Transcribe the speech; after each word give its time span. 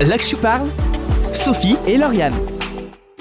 Là 0.00 0.16
que 0.16 0.24
je 0.24 0.34
parle, 0.34 0.66
Sophie 1.34 1.76
et 1.86 1.98
Lauriane. 1.98 2.32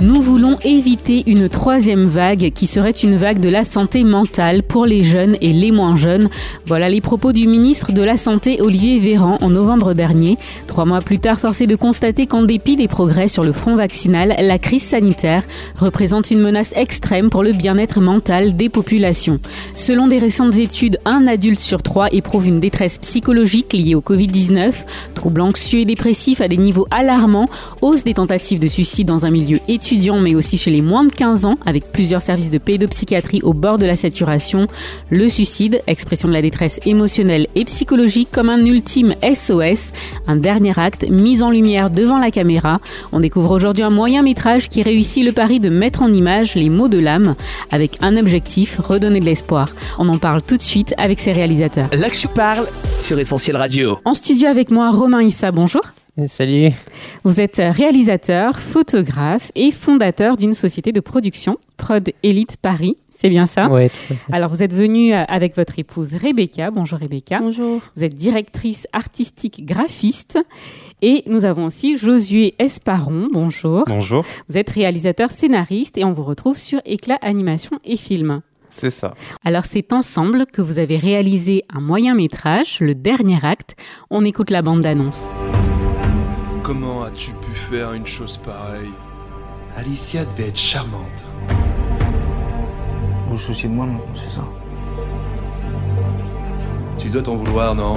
Nous 0.01 0.21
voulons 0.21 0.55
éviter 0.63 1.23
une 1.27 1.49
troisième 1.49 2.05
vague 2.05 2.53
qui 2.55 2.67
serait 2.67 2.91
une 2.91 3.17
vague 3.17 3.41
de 3.41 3.49
la 3.49 3.65
santé 3.65 4.05
mentale 4.05 4.63
pour 4.63 4.85
les 4.85 5.03
jeunes 5.03 5.35
et 5.41 5.51
les 5.51 5.73
moins 5.73 5.97
jeunes. 5.97 6.29
Voilà 6.65 6.87
les 6.87 7.01
propos 7.01 7.33
du 7.33 7.49
ministre 7.49 7.91
de 7.91 8.01
la 8.01 8.15
Santé 8.15 8.61
Olivier 8.61 8.97
Véran 8.99 9.37
en 9.41 9.49
novembre 9.49 9.93
dernier. 9.93 10.37
Trois 10.67 10.85
mois 10.85 11.01
plus 11.01 11.19
tard, 11.19 11.37
forcé 11.37 11.67
de 11.67 11.75
constater 11.75 12.27
qu'en 12.27 12.43
dépit 12.43 12.77
des 12.77 12.87
progrès 12.87 13.27
sur 13.27 13.43
le 13.43 13.51
front 13.51 13.75
vaccinal, 13.75 14.33
la 14.39 14.57
crise 14.57 14.83
sanitaire 14.83 15.43
représente 15.75 16.31
une 16.31 16.39
menace 16.39 16.71
extrême 16.77 17.29
pour 17.29 17.43
le 17.43 17.51
bien-être 17.51 17.99
mental 17.99 18.55
des 18.55 18.69
populations. 18.69 19.41
Selon 19.75 20.07
des 20.07 20.19
récentes 20.19 20.59
études, 20.59 20.97
un 21.03 21.27
adulte 21.27 21.59
sur 21.59 21.83
trois 21.83 22.07
éprouve 22.13 22.47
une 22.47 22.61
détresse 22.61 22.99
psychologique 22.99 23.73
liée 23.73 23.95
au 23.95 24.01
Covid-19, 24.01 24.71
troubles 25.13 25.41
anxieux 25.41 25.79
et 25.79 25.85
dépressifs 25.85 26.39
à 26.39 26.47
des 26.47 26.55
niveaux 26.57 26.87
alarmants, 26.89 27.49
hausse 27.81 28.05
des 28.05 28.13
tentatives 28.13 28.61
de 28.61 28.69
suicide 28.69 29.07
dans 29.07 29.25
un 29.25 29.31
milieu 29.31 29.59
étudiant 29.67 29.88
mais 30.21 30.35
aussi 30.35 30.57
chez 30.57 30.71
les 30.71 30.81
moins 30.81 31.03
de 31.03 31.11
15 31.11 31.45
ans, 31.45 31.57
avec 31.65 31.91
plusieurs 31.91 32.21
services 32.21 32.51
de 32.51 32.59
pédopsychiatrie 32.59 33.41
au 33.43 33.53
bord 33.53 33.77
de 33.77 33.85
la 33.85 33.95
saturation. 33.95 34.67
Le 35.09 35.27
suicide, 35.27 35.81
expression 35.87 36.27
de 36.27 36.33
la 36.33 36.41
détresse 36.41 36.79
émotionnelle 36.85 37.47
et 37.55 37.65
psychologique 37.65 38.29
comme 38.31 38.49
un 38.49 38.63
ultime 38.65 39.15
SOS, 39.23 39.91
un 40.27 40.37
dernier 40.37 40.77
acte 40.77 41.09
mis 41.09 41.41
en 41.41 41.49
lumière 41.49 41.89
devant 41.89 42.19
la 42.19 42.29
caméra. 42.29 42.77
On 43.11 43.19
découvre 43.19 43.51
aujourd'hui 43.51 43.83
un 43.83 43.89
moyen 43.89 44.21
métrage 44.21 44.69
qui 44.69 44.83
réussit 44.83 45.25
le 45.25 45.31
pari 45.31 45.59
de 45.59 45.69
mettre 45.69 46.03
en 46.03 46.13
image 46.13 46.55
les 46.55 46.69
mots 46.69 46.87
de 46.87 46.99
l'âme, 46.99 47.35
avec 47.71 47.97
un 48.01 48.15
objectif, 48.15 48.79
redonner 48.79 49.19
de 49.19 49.25
l'espoir. 49.25 49.69
On 49.97 50.07
en 50.09 50.17
parle 50.17 50.43
tout 50.43 50.57
de 50.57 50.61
suite 50.61 50.93
avec 50.97 51.19
ses 51.19 51.31
réalisateurs. 51.31 51.89
Là 51.97 52.09
que 52.09 52.17
je 52.17 52.27
parle 52.27 52.65
sur 53.01 53.17
Essentiel 53.17 53.57
Radio. 53.57 53.97
En 54.05 54.13
studio 54.13 54.47
avec 54.47 54.69
moi, 54.69 54.91
Romain 54.91 55.23
Issa, 55.23 55.51
bonjour. 55.51 55.81
Salut. 56.25 56.71
Vous 57.23 57.39
êtes 57.39 57.57
réalisateur, 57.57 58.59
photographe 58.59 59.51
et 59.55 59.71
fondateur 59.71 60.35
d'une 60.35 60.53
société 60.53 60.91
de 60.91 60.99
production, 60.99 61.57
Prod 61.77 62.09
Elite 62.23 62.57
Paris. 62.57 62.95
C'est 63.09 63.29
bien 63.29 63.45
ça 63.45 63.69
Oui. 63.69 63.87
Alors, 64.31 64.49
vous 64.49 64.63
êtes 64.63 64.73
venu 64.73 65.13
avec 65.13 65.55
votre 65.55 65.77
épouse 65.77 66.15
Rebecca. 66.15 66.71
Bonjour 66.71 66.99
Rebecca. 66.99 67.39
Bonjour. 67.39 67.81
Vous 67.95 68.03
êtes 68.03 68.13
directrice 68.13 68.87
artistique 68.93 69.65
graphiste. 69.65 70.39
Et 71.01 71.23
nous 71.27 71.45
avons 71.45 71.65
aussi 71.65 71.97
Josué 71.97 72.53
Esparon. 72.59 73.27
Bonjour. 73.31 73.83
Bonjour. 73.87 74.25
Vous 74.47 74.57
êtes 74.57 74.69
réalisateur 74.69 75.31
scénariste 75.31 75.97
et 75.97 76.05
on 76.05 76.13
vous 76.13 76.23
retrouve 76.23 76.57
sur 76.57 76.81
Éclat 76.85 77.17
Animation 77.21 77.79
et 77.83 77.97
Film. 77.97 78.41
C'est 78.69 78.91
ça. 78.91 79.15
Alors 79.43 79.65
c'est 79.65 79.93
ensemble 79.93 80.45
que 80.45 80.61
vous 80.61 80.79
avez 80.79 80.97
réalisé 80.97 81.63
un 81.73 81.81
moyen 81.81 82.13
métrage, 82.13 82.79
le 82.79 82.95
dernier 82.95 83.39
acte. 83.43 83.75
On 84.09 84.23
écoute 84.23 84.49
la 84.49 84.61
bande 84.61 84.81
d'annonce. 84.81 85.31
Comment 86.69 87.01
as-tu 87.01 87.31
pu 87.31 87.51
faire 87.51 87.93
une 87.93 88.05
chose 88.05 88.37
pareille 88.37 88.91
Alicia 89.75 90.23
devait 90.23 90.49
être 90.49 90.59
charmante. 90.59 91.25
Vous 93.25 93.31
vous 93.31 93.37
souciez 93.39 93.67
de 93.67 93.73
moi 93.73 93.87
maintenant, 93.87 94.05
c'est 94.13 94.29
ça 94.29 94.45
Tu 96.99 97.09
dois 97.09 97.23
t'en 97.23 97.37
vouloir, 97.37 97.73
non 97.73 97.95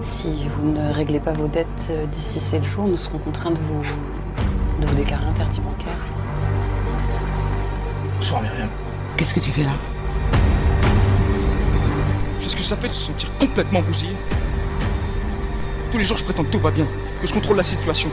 Si 0.00 0.46
vous 0.48 0.70
ne 0.70 0.92
réglez 0.92 1.18
pas 1.18 1.32
vos 1.32 1.48
dettes 1.48 1.88
euh, 1.90 2.06
d'ici 2.06 2.38
7 2.38 2.62
jours, 2.62 2.86
nous 2.86 2.96
serons 2.96 3.18
contraints 3.18 3.50
de 3.50 3.58
vous, 3.58 3.82
de 4.80 4.86
vous 4.86 4.94
déclarer 4.94 5.26
interdit 5.26 5.60
bancaire. 5.60 6.06
Bonsoir 8.14 8.42
Myriam. 8.42 8.68
Qu'est-ce 9.16 9.34
que 9.34 9.40
tu 9.40 9.50
fais 9.50 9.64
là 9.64 9.74
Tu 12.38 12.44
sais 12.44 12.50
ce 12.50 12.56
que 12.56 12.62
ça 12.62 12.76
fait 12.76 12.86
de 12.86 12.92
se 12.92 13.08
sentir 13.08 13.28
complètement 13.40 13.82
bousillé 13.82 14.14
Tous 15.90 15.98
les 15.98 16.04
jours, 16.04 16.16
je 16.16 16.22
prétends 16.22 16.44
que 16.44 16.50
tout 16.50 16.60
va 16.60 16.70
bien, 16.70 16.86
que 17.20 17.26
je 17.26 17.32
contrôle 17.34 17.56
la 17.56 17.62
situation. 17.64 18.10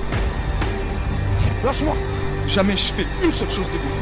Lâche-moi 1.64 1.96
Jamais 2.48 2.76
je 2.76 2.94
fais 2.94 3.06
une 3.24 3.32
seule 3.32 3.50
chose 3.50 3.68
de 3.68 3.78
bon. 3.78 3.94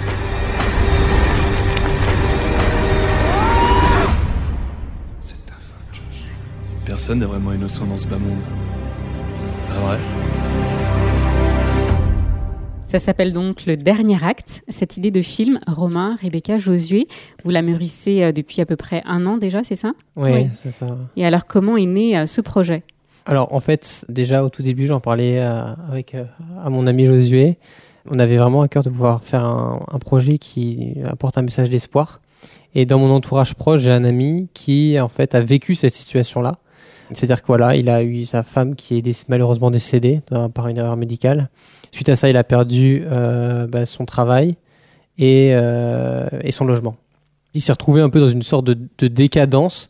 C'est 5.21 5.45
ta 5.45 5.53
faute, 5.53 5.93
Josh. 5.93 6.25
Personne 6.85 7.19
n'est 7.19 7.25
vraiment 7.25 7.53
innocent 7.53 7.85
dans 7.85 7.97
ce 7.97 8.07
bas 8.07 8.17
monde. 8.17 8.39
Pas 9.69 9.79
vrai 9.85 9.97
Ça 12.87 12.99
s'appelle 12.99 13.31
donc 13.31 13.65
Le 13.65 13.75
Dernier 13.75 14.17
Acte. 14.23 14.63
Cette 14.69 14.97
idée 14.97 15.11
de 15.11 15.21
film, 15.21 15.59
Romain, 15.67 16.17
Rebecca, 16.21 16.57
Josué, 16.59 17.07
vous 17.43 17.51
la 17.51 17.61
mûrissez 17.61 18.23
euh, 18.23 18.31
depuis 18.31 18.59
à 18.61 18.65
peu 18.65 18.75
près 18.75 19.01
un 19.05 19.25
an 19.27 19.37
déjà, 19.37 19.63
c'est 19.63 19.75
ça? 19.75 19.91
Oui, 20.15 20.31
Oui. 20.33 20.47
c'est 20.53 20.71
ça. 20.71 20.87
Et 21.15 21.25
alors, 21.25 21.45
comment 21.45 21.77
est 21.77 21.85
né 21.85 22.17
euh, 22.17 22.25
ce 22.25 22.41
projet? 22.41 22.83
Alors, 23.25 23.53
en 23.53 23.59
fait, 23.59 24.05
déjà 24.09 24.43
au 24.43 24.49
tout 24.49 24.63
début, 24.63 24.87
j'en 24.87 24.99
parlais 24.99 25.39
euh, 25.39 25.63
avec 25.89 26.15
euh, 26.15 26.23
à 26.63 26.69
mon 26.69 26.87
ami 26.87 27.05
Josué. 27.05 27.57
On 28.09 28.17
avait 28.17 28.37
vraiment 28.37 28.63
à 28.63 28.67
cœur 28.67 28.81
de 28.81 28.89
pouvoir 28.89 29.23
faire 29.23 29.45
un, 29.45 29.99
projet 29.99 30.39
qui 30.39 30.95
apporte 31.05 31.37
un 31.37 31.43
message 31.43 31.69
d'espoir. 31.69 32.19
Et 32.73 32.85
dans 32.85 32.97
mon 32.97 33.11
entourage 33.11 33.53
proche, 33.53 33.81
j'ai 33.81 33.91
un 33.91 34.05
ami 34.05 34.49
qui, 34.55 34.99
en 34.99 35.07
fait, 35.07 35.35
a 35.35 35.41
vécu 35.41 35.75
cette 35.75 35.93
situation-là. 35.93 36.55
C'est-à-dire 37.11 37.41
que 37.41 37.47
voilà, 37.47 37.75
il 37.75 37.89
a 37.89 38.01
eu 38.01 38.25
sa 38.25 38.41
femme 38.41 38.73
qui 38.73 38.97
est 38.97 39.29
malheureusement 39.29 39.69
décédée 39.69 40.21
par 40.55 40.67
une 40.67 40.77
erreur 40.77 40.97
médicale. 40.97 41.49
Suite 41.91 42.09
à 42.09 42.15
ça, 42.15 42.27
il 42.29 42.37
a 42.37 42.43
perdu 42.43 43.03
euh, 43.05 43.67
bah, 43.67 43.85
son 43.85 44.05
travail 44.05 44.55
et, 45.19 45.49
et 45.49 46.51
son 46.51 46.65
logement. 46.65 46.95
Il 47.53 47.61
s'est 47.61 47.73
retrouvé 47.73 48.01
un 48.01 48.09
peu 48.09 48.19
dans 48.19 48.29
une 48.29 48.41
sorte 48.41 48.65
de 48.65 49.07
décadence. 49.07 49.89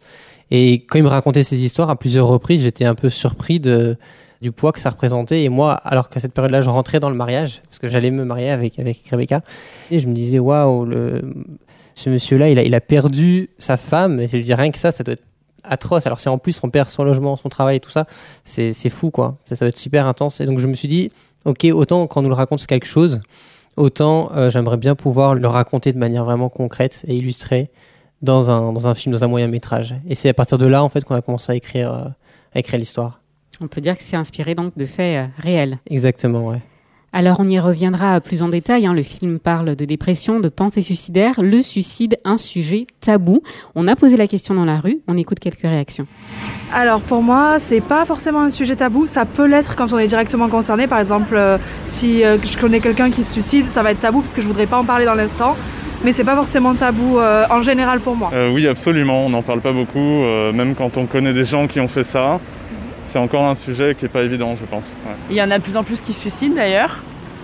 Et 0.51 0.85
quand 0.85 0.99
il 0.99 1.03
me 1.03 1.09
racontait 1.09 1.43
ces 1.43 1.63
histoires 1.63 1.89
à 1.89 1.95
plusieurs 1.95 2.27
reprises, 2.27 2.61
j'étais 2.61 2.85
un 2.85 2.95
peu 2.95 3.09
surpris 3.09 3.59
du 3.59 4.51
poids 4.51 4.71
que 4.73 4.79
ça 4.79 4.89
représentait. 4.89 5.43
Et 5.43 5.49
moi, 5.49 5.73
alors 5.73 6.09
qu'à 6.09 6.19
cette 6.19 6.33
période-là, 6.33 6.61
je 6.61 6.69
rentrais 6.69 6.99
dans 6.99 7.09
le 7.09 7.15
mariage, 7.15 7.61
parce 7.63 7.79
que 7.79 7.87
j'allais 7.87 8.11
me 8.11 8.25
marier 8.25 8.51
avec, 8.51 8.77
avec 8.77 8.97
Rebecca, 9.09 9.41
et 9.89 9.99
je 9.99 10.07
me 10.07 10.13
disais, 10.13 10.39
waouh, 10.39 10.87
ce 11.95 12.09
monsieur-là, 12.09 12.49
il 12.49 12.75
a, 12.75 12.81
perdu 12.81 13.49
sa 13.57 13.77
femme. 13.77 14.19
Et 14.19 14.27
je 14.27 14.37
me 14.37 14.41
dis, 14.41 14.53
rien 14.53 14.71
que 14.71 14.77
ça, 14.77 14.91
ça 14.91 15.03
doit 15.03 15.13
être 15.13 15.23
atroce. 15.63 16.05
Alors, 16.05 16.19
si 16.19 16.27
en 16.27 16.37
plus 16.37 16.59
on 16.63 16.69
perd 16.69 16.89
son 16.89 17.03
logement, 17.03 17.37
son 17.37 17.49
travail 17.49 17.77
et 17.77 17.79
tout 17.79 17.91
ça, 17.91 18.05
c'est 18.43 18.89
fou, 18.89 19.09
quoi. 19.09 19.37
Ça, 19.43 19.55
ça 19.55 19.65
va 19.65 19.69
être 19.69 19.77
super 19.77 20.05
intense. 20.05 20.41
Et 20.41 20.45
donc, 20.45 20.59
je 20.59 20.67
me 20.67 20.73
suis 20.73 20.87
dit, 20.87 21.09
ok, 21.45 21.67
autant 21.73 22.07
quand 22.07 22.19
on 22.19 22.23
nous 22.23 22.29
le 22.29 22.35
raconte, 22.35 22.59
c'est 22.59 22.67
quelque 22.67 22.87
chose, 22.87 23.21
autant 23.77 24.31
euh, 24.35 24.49
j'aimerais 24.49 24.77
bien 24.77 24.95
pouvoir 24.95 25.35
le 25.35 25.47
raconter 25.47 25.93
de 25.93 25.97
manière 25.97 26.25
vraiment 26.25 26.49
concrète 26.49 27.03
et 27.07 27.15
illustrée 27.15 27.69
dans 28.21 28.49
un, 28.51 28.71
dans 28.73 28.87
un 28.87 28.93
film, 28.93 29.13
dans 29.13 29.23
un 29.23 29.27
moyen 29.27 29.47
métrage. 29.47 29.95
Et 30.07 30.15
c'est 30.15 30.29
à 30.29 30.33
partir 30.33 30.57
de 30.57 30.65
là, 30.67 30.83
en 30.83 30.89
fait, 30.89 31.03
qu'on 31.03 31.15
a 31.15 31.21
commencé 31.21 31.51
à 31.51 31.55
écrire, 31.55 31.93
euh, 31.93 32.05
à 32.55 32.59
écrire 32.59 32.79
l'histoire. 32.79 33.19
On 33.63 33.67
peut 33.67 33.81
dire 33.81 33.97
que 33.97 34.03
c'est 34.03 34.15
inspiré 34.15 34.55
donc 34.55 34.77
de 34.77 34.85
faits 34.85 35.17
euh, 35.17 35.27
réels. 35.37 35.79
Exactement, 35.89 36.47
ouais. 36.47 36.61
Alors 37.13 37.41
on 37.41 37.47
y 37.47 37.59
reviendra 37.59 38.21
plus 38.21 38.41
en 38.41 38.47
détail. 38.47 38.85
hein. 38.85 38.93
Le 38.93 39.03
film 39.03 39.37
parle 39.37 39.75
de 39.75 39.83
dépression, 39.83 40.39
de 40.39 40.47
pensée 40.47 40.81
suicidaire. 40.81 41.41
Le 41.41 41.61
suicide, 41.61 42.17
un 42.23 42.37
sujet 42.37 42.87
tabou. 43.01 43.41
On 43.75 43.89
a 43.89 43.97
posé 43.97 44.15
la 44.15 44.27
question 44.27 44.55
dans 44.55 44.63
la 44.63 44.79
rue. 44.79 44.99
On 45.09 45.17
écoute 45.17 45.39
quelques 45.39 45.63
réactions. 45.63 46.07
Alors 46.73 47.01
pour 47.01 47.21
moi, 47.21 47.59
c'est 47.59 47.81
pas 47.81 48.05
forcément 48.05 48.39
un 48.39 48.49
sujet 48.49 48.77
tabou. 48.77 49.07
Ça 49.07 49.25
peut 49.25 49.45
l'être 49.45 49.75
quand 49.75 49.91
on 49.91 49.99
est 49.99 50.07
directement 50.07 50.47
concerné. 50.47 50.87
Par 50.87 50.99
exemple, 50.99 51.35
euh, 51.35 51.57
si 51.85 52.23
euh, 52.23 52.37
je 52.41 52.57
connais 52.57 52.79
quelqu'un 52.79 53.11
qui 53.11 53.25
se 53.25 53.33
suicide, 53.33 53.69
ça 53.69 53.83
va 53.83 53.91
être 53.91 53.99
tabou 53.99 54.21
parce 54.21 54.33
que 54.33 54.41
je 54.41 54.47
voudrais 54.47 54.67
pas 54.67 54.77
en 54.79 54.85
parler 54.85 55.03
dans 55.03 55.15
l'instant. 55.15 55.57
Mais 56.03 56.13
c'est 56.13 56.23
pas 56.23 56.35
forcément 56.35 56.73
tabou 56.73 57.19
euh, 57.19 57.45
en 57.49 57.61
général 57.61 57.99
pour 57.99 58.15
moi. 58.15 58.31
Euh, 58.33 58.51
oui, 58.51 58.67
absolument. 58.67 59.25
On 59.25 59.29
n'en 59.29 59.43
parle 59.43 59.61
pas 59.61 59.71
beaucoup. 59.71 59.99
euh, 59.99 60.51
même 60.51 60.73
quand 60.75 60.97
on 60.97 61.05
connaît 61.05 61.33
des 61.33 61.43
gens 61.43 61.67
qui 61.67 61.79
ont 61.79 61.87
fait 61.87 62.03
ça, 62.03 62.39
c'est 63.05 63.19
encore 63.19 63.45
un 63.45 63.55
sujet 63.55 63.93
qui 63.93 64.05
n'est 64.05 64.09
pas 64.09 64.23
évident, 64.23 64.55
je 64.55 64.65
pense. 64.65 64.91
Ouais. 65.05 65.13
Il 65.29 65.35
y 65.35 65.41
en 65.43 65.51
a 65.51 65.57
de 65.57 65.63
plus 65.63 65.77
en 65.77 65.83
plus 65.83 66.01
qui 66.01 66.13
se 66.13 66.21
suicident 66.21 66.55
d'ailleurs. 66.55 66.97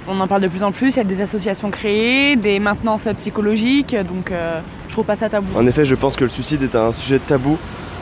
On 0.07 0.19
en 0.21 0.27
parle 0.27 0.41
de 0.41 0.47
plus 0.47 0.63
en 0.63 0.71
plus, 0.71 0.95
il 0.95 0.97
y 0.97 1.01
a 1.01 1.03
des 1.03 1.21
associations 1.21 1.69
créées, 1.69 2.37
des 2.37 2.59
maintenances 2.59 3.09
psychologiques, 3.17 3.93
donc 3.93 4.31
euh, 4.31 4.61
je 4.87 4.93
trouve 4.93 5.03
pas 5.03 5.17
ça 5.17 5.27
tabou. 5.27 5.47
En 5.57 5.67
effet, 5.67 5.83
je 5.83 5.95
pense 5.95 6.15
que 6.15 6.23
le 6.23 6.29
suicide 6.29 6.63
est 6.63 6.75
un 6.77 6.93
sujet 6.93 7.19
tabou 7.19 7.57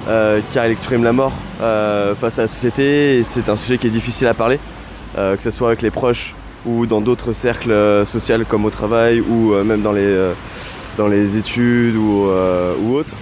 euh, 0.08 0.40
car 0.54 0.68
il 0.68 0.72
exprime 0.72 1.04
la 1.04 1.14
mort 1.14 1.34
euh, 1.62 2.14
face 2.14 2.38
à 2.38 2.44
la 2.44 2.48
société 2.48 3.18
et 3.18 3.24
c'est 3.24 3.50
un 3.50 3.56
sujet 3.56 3.80
qui 3.80 3.88
est 3.88 3.92
difficile 3.92 4.28
à 4.28 4.36
parler, 4.36 4.60
euh, 5.18 5.36
que 5.36 5.42
ce 5.42 5.50
soit 5.50 5.70
avec 5.70 5.82
les 5.82 5.90
proches 5.90 6.36
ou 6.66 6.86
dans 6.86 7.02
d'autres 7.02 7.34
cercles 7.34 7.72
euh, 7.72 8.06
sociaux 8.06 8.46
comme 8.48 8.66
au 8.66 8.70
travail 8.70 9.22
ou 9.22 9.54
euh, 9.54 9.64
même 9.64 9.82
dans 9.82 9.92
les, 9.92 10.02
euh, 10.02 10.34
dans 10.98 11.08
les 11.08 11.38
études 11.38 11.96
ou, 11.96 12.26
euh, 12.28 12.76
ou 12.82 12.94
autres. 12.94 13.14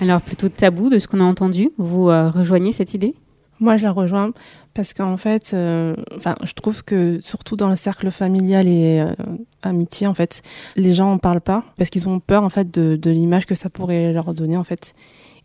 Alors 0.00 0.20
plutôt 0.20 0.48
tabou 0.48 0.90
de 0.90 0.98
ce 0.98 1.06
qu'on 1.08 1.20
a 1.20 1.24
entendu. 1.24 1.70
Vous 1.78 2.08
euh, 2.08 2.28
rejoignez 2.30 2.72
cette 2.72 2.94
idée? 2.94 3.14
Moi, 3.60 3.76
je 3.76 3.84
la 3.84 3.92
rejoins 3.92 4.32
parce 4.74 4.92
qu'en 4.92 5.16
fait, 5.16 5.52
euh, 5.54 5.94
enfin, 6.16 6.34
je 6.42 6.52
trouve 6.54 6.82
que 6.82 7.20
surtout 7.22 7.54
dans 7.54 7.70
le 7.70 7.76
cercle 7.76 8.10
familial 8.10 8.66
et 8.66 9.00
euh, 9.00 9.14
amitié, 9.62 10.08
en 10.08 10.14
fait, 10.14 10.42
les 10.74 10.92
gens 10.92 11.12
en 11.12 11.18
parlent 11.18 11.40
pas 11.40 11.62
parce 11.78 11.88
qu'ils 11.88 12.08
ont 12.08 12.18
peur 12.18 12.42
en 12.42 12.50
fait 12.50 12.74
de, 12.74 12.96
de 12.96 13.10
l'image 13.12 13.46
que 13.46 13.54
ça 13.54 13.70
pourrait 13.70 14.12
leur 14.12 14.34
donner 14.34 14.56
en 14.56 14.64
fait. 14.64 14.94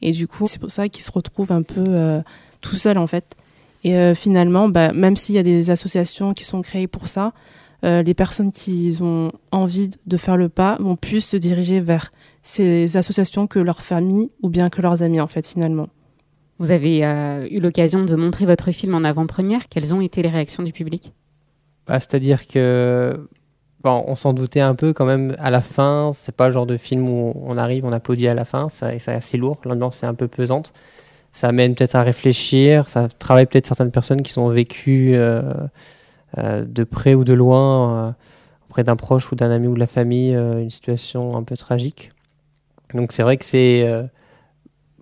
Et 0.01 0.11
du 0.11 0.27
coup, 0.27 0.45
c'est 0.47 0.59
pour 0.59 0.71
ça 0.71 0.89
qu'ils 0.89 1.03
se 1.03 1.11
retrouvent 1.11 1.51
un 1.51 1.61
peu 1.61 1.83
euh, 1.87 2.21
tout 2.61 2.75
seuls 2.75 2.97
en 2.97 3.07
fait. 3.07 3.35
Et 3.83 3.95
euh, 3.95 4.13
finalement, 4.13 4.67
bah, 4.67 4.91
même 4.93 5.15
s'il 5.15 5.35
y 5.35 5.37
a 5.37 5.43
des 5.43 5.69
associations 5.69 6.33
qui 6.33 6.43
sont 6.43 6.61
créées 6.61 6.87
pour 6.87 7.07
ça, 7.07 7.33
euh, 7.85 8.03
les 8.03 8.13
personnes 8.13 8.51
qui 8.51 8.97
ont 9.01 9.31
envie 9.51 9.89
de 10.05 10.17
faire 10.17 10.35
le 10.35 10.49
pas 10.49 10.75
vont 10.79 10.97
plus 10.97 11.21
se 11.21 11.37
diriger 11.37 11.79
vers 11.79 12.11
ces 12.41 12.97
associations 12.97 13.47
que 13.47 13.59
leur 13.59 13.81
famille 13.81 14.31
ou 14.41 14.49
bien 14.49 14.69
que 14.69 14.81
leurs 14.81 15.01
amis 15.01 15.21
en 15.21 15.27
fait 15.27 15.47
finalement. 15.47 15.87
Vous 16.57 16.71
avez 16.71 17.05
euh, 17.05 17.47
eu 17.49 17.61
l'occasion 17.61 18.03
de 18.03 18.15
montrer 18.15 18.45
votre 18.45 18.71
film 18.71 18.93
en 18.95 19.03
avant-première. 19.03 19.69
Quelles 19.69 19.93
ont 19.95 20.01
été 20.01 20.21
les 20.21 20.29
réactions 20.29 20.61
du 20.61 20.73
public? 20.73 21.13
Bah, 21.87 22.01
C'est-à-dire 22.01 22.47
que 22.47 23.29
bon, 23.81 24.03
on 24.07 24.15
s'en 24.15 24.33
doutait 24.33 24.59
un 24.59 24.75
peu 24.75 24.91
quand 24.91 25.05
même 25.05 25.37
à 25.39 25.51
la 25.51 25.61
fin. 25.61 26.11
C'est 26.13 26.35
pas 26.35 26.47
le 26.47 26.53
genre 26.53 26.65
de 26.65 26.75
film 26.75 27.07
où 27.07 27.33
on 27.45 27.57
arrive, 27.57 27.85
on 27.85 27.93
applaudit 27.93 28.27
à 28.27 28.33
la 28.33 28.43
fin. 28.43 28.67
C'est 28.67 29.07
assez 29.07 29.37
lourd. 29.37 29.61
L'ambiance 29.63 30.03
est 30.03 30.05
un 30.05 30.13
peu 30.13 30.27
pesante. 30.27 30.73
Ça 31.31 31.49
amène 31.49 31.75
peut-être 31.75 31.95
à 31.95 32.03
réfléchir. 32.03 32.89
Ça 32.89 33.07
travaille 33.07 33.45
peut-être 33.45 33.65
certaines 33.65 33.91
personnes 33.91 34.21
qui 34.21 34.31
sont 34.31 34.49
vécues 34.49 35.11
euh, 35.13 35.41
euh, 36.37 36.65
de 36.65 36.83
près 36.83 37.13
ou 37.13 37.23
de 37.23 37.33
loin 37.33 38.15
auprès 38.69 38.83
d'un 38.83 38.95
proche 38.95 39.31
ou 39.31 39.35
d'un 39.35 39.49
ami 39.51 39.67
ou 39.67 39.73
de 39.73 39.79
la 39.79 39.87
famille 39.87 40.33
une 40.33 40.69
situation 40.69 41.35
un 41.35 41.43
peu 41.43 41.57
tragique. 41.57 42.11
Donc 42.93 43.11
c'est 43.11 43.23
vrai 43.23 43.37
que 43.37 43.45
c'est 43.45 43.87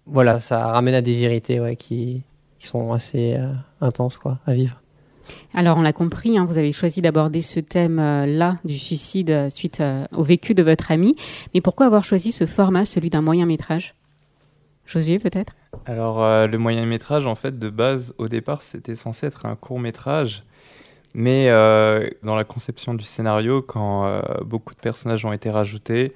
voilà, 0.08 0.40
ça 0.40 0.68
ramène 0.68 0.96
à 0.96 1.02
des 1.02 1.16
vérités 1.16 1.76
qui, 1.78 2.24
sont 2.60 2.92
assez 2.92 3.36
euh, 3.36 3.54
intenses 3.82 4.18
quoi, 4.18 4.40
à 4.46 4.54
vivre. 4.54 4.82
Alors, 5.54 5.78
on 5.78 5.82
l'a 5.82 5.94
compris, 5.94 6.38
hein, 6.38 6.46
vous 6.46 6.58
avez 6.58 6.72
choisi 6.72 7.02
d'aborder 7.02 7.42
ce 7.42 7.60
thème-là 7.60 8.52
euh, 8.52 8.68
du 8.68 8.78
suicide 8.78 9.30
euh, 9.30 9.50
suite 9.50 9.84
au 10.16 10.24
vécu 10.24 10.54
de 10.54 10.64
votre 10.64 10.92
ami. 10.92 11.16
Mais 11.54 11.62
pourquoi 11.62 11.86
avoir 11.86 12.04
choisi 12.04 12.32
ce 12.32 12.46
format, 12.46 12.86
celui 12.86 13.10
d'un 13.10 13.22
moyen 13.22 13.46
métrage? 13.46 13.94
Josué, 14.88 15.20
peut-être? 15.20 15.54
Alors, 15.86 16.48
le 16.48 16.58
moyen 16.58 16.86
métrage, 16.86 17.28
en 17.28 17.36
fait, 17.36 17.60
de 17.60 17.70
base, 17.70 18.16
au 18.18 18.26
départ, 18.26 18.64
c'était 18.64 18.96
censé 18.96 19.28
être 19.28 19.46
un 19.46 19.56
court 19.56 19.80
métrage. 19.80 20.44
Mais 21.14 21.50
dans 22.24 22.36
la 22.36 22.44
conception 22.44 22.94
du 22.94 23.04
scénario, 23.04 23.62
quand 23.62 24.22
beaucoup 24.46 24.74
de 24.74 24.80
personnages 24.80 25.26
ont 25.26 25.34
été 25.34 25.50
rajoutés, 25.50 26.14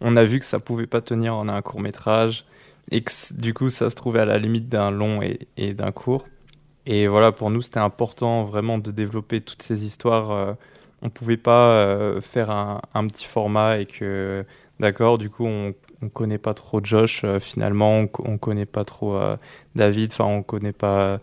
on 0.00 0.16
a 0.16 0.24
vu 0.24 0.38
que 0.38 0.44
ça 0.44 0.58
pouvait 0.58 0.86
pas 0.86 1.00
tenir 1.00 1.34
en 1.34 1.48
un 1.48 1.62
court 1.62 1.80
métrage 1.80 2.44
et 2.90 3.02
que 3.02 3.12
du 3.34 3.54
coup 3.54 3.70
ça 3.70 3.90
se 3.90 3.96
trouvait 3.96 4.20
à 4.20 4.24
la 4.24 4.38
limite 4.38 4.68
d'un 4.68 4.90
long 4.90 5.20
et, 5.22 5.74
d'un 5.74 5.92
court. 5.92 6.26
Et 6.86 7.06
voilà, 7.06 7.32
pour 7.32 7.50
nous 7.50 7.62
c'était 7.62 7.78
important 7.78 8.42
vraiment 8.42 8.78
de 8.78 8.90
développer 8.90 9.40
toutes 9.40 9.62
ces 9.62 9.84
histoires. 9.84 10.30
Euh, 10.30 10.52
on 11.02 11.06
ne 11.06 11.10
pouvait 11.10 11.36
pas 11.36 11.72
euh, 11.72 12.20
faire 12.20 12.50
un, 12.50 13.06
petit 13.08 13.26
format 13.26 13.78
et 13.78 13.86
que, 13.86 14.44
d'accord, 14.80 15.18
du 15.18 15.30
coup 15.30 15.46
on 15.46 15.74
ne 16.06 16.08
connaît 16.10 16.38
pas 16.38 16.54
trop 16.54 16.80
Josh 16.82 17.22
euh, 17.24 17.38
finalement, 17.38 18.04
on 18.18 18.32
ne 18.32 18.36
connaît 18.36 18.66
pas 18.66 18.84
trop 18.84 19.18
David, 19.74 20.12
enfin 20.12 20.24
on 20.24 20.38
ne 20.38 20.42
connaît 20.42 20.72
pas 20.72 21.20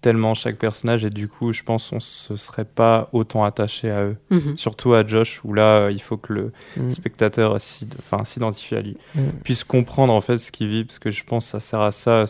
tellement 0.00 0.34
chaque 0.34 0.58
personnage 0.58 1.04
et 1.04 1.10
du 1.10 1.26
coup 1.26 1.52
je 1.52 1.64
pense 1.64 1.90
qu'on 1.90 2.00
se 2.00 2.36
serait 2.36 2.64
pas 2.64 3.08
autant 3.12 3.42
attaché 3.42 3.90
à 3.90 4.04
eux 4.04 4.16
mhm. 4.30 4.56
surtout 4.56 4.94
à 4.94 5.04
Josh 5.04 5.40
où 5.44 5.52
là 5.52 5.88
il 5.90 6.00
faut 6.00 6.16
que 6.16 6.32
le 6.32 6.52
mhm. 6.76 6.88
spectateur 6.88 7.56
s'identifie 7.60 8.76
à 8.76 8.80
lui 8.80 8.96
mhm. 9.16 9.32
puisse 9.42 9.64
comprendre 9.64 10.14
en 10.14 10.20
fait 10.20 10.38
ce 10.38 10.52
qu'il 10.52 10.68
vit 10.68 10.84
parce 10.84 11.00
que 11.00 11.10
je 11.10 11.24
pense 11.24 11.46
que 11.46 11.50
ça 11.50 11.60
sert 11.60 11.80
à 11.80 11.90
ça 11.90 12.26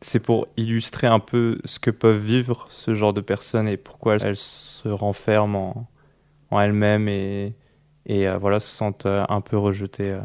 c'est 0.00 0.20
pour 0.20 0.48
illustrer 0.56 1.06
un 1.06 1.18
peu 1.18 1.58
ce 1.64 1.78
que 1.78 1.90
peuvent 1.90 2.22
vivre 2.24 2.66
ce 2.70 2.94
genre 2.94 3.12
de 3.12 3.20
personnes 3.20 3.68
et 3.68 3.76
pourquoi 3.76 4.16
elles, 4.16 4.36
se 4.36 4.88
renferment 4.88 5.88
en, 6.50 6.60
elles-mêmes 6.60 7.08
et, 7.08 7.54
et 8.06 8.26
euh, 8.28 8.38
voilà 8.38 8.60
se 8.60 8.68
sentent 8.68 9.06
euh, 9.06 9.24
un 9.28 9.40
peu 9.40 9.58
rejetées 9.58 10.12
euh. 10.12 10.20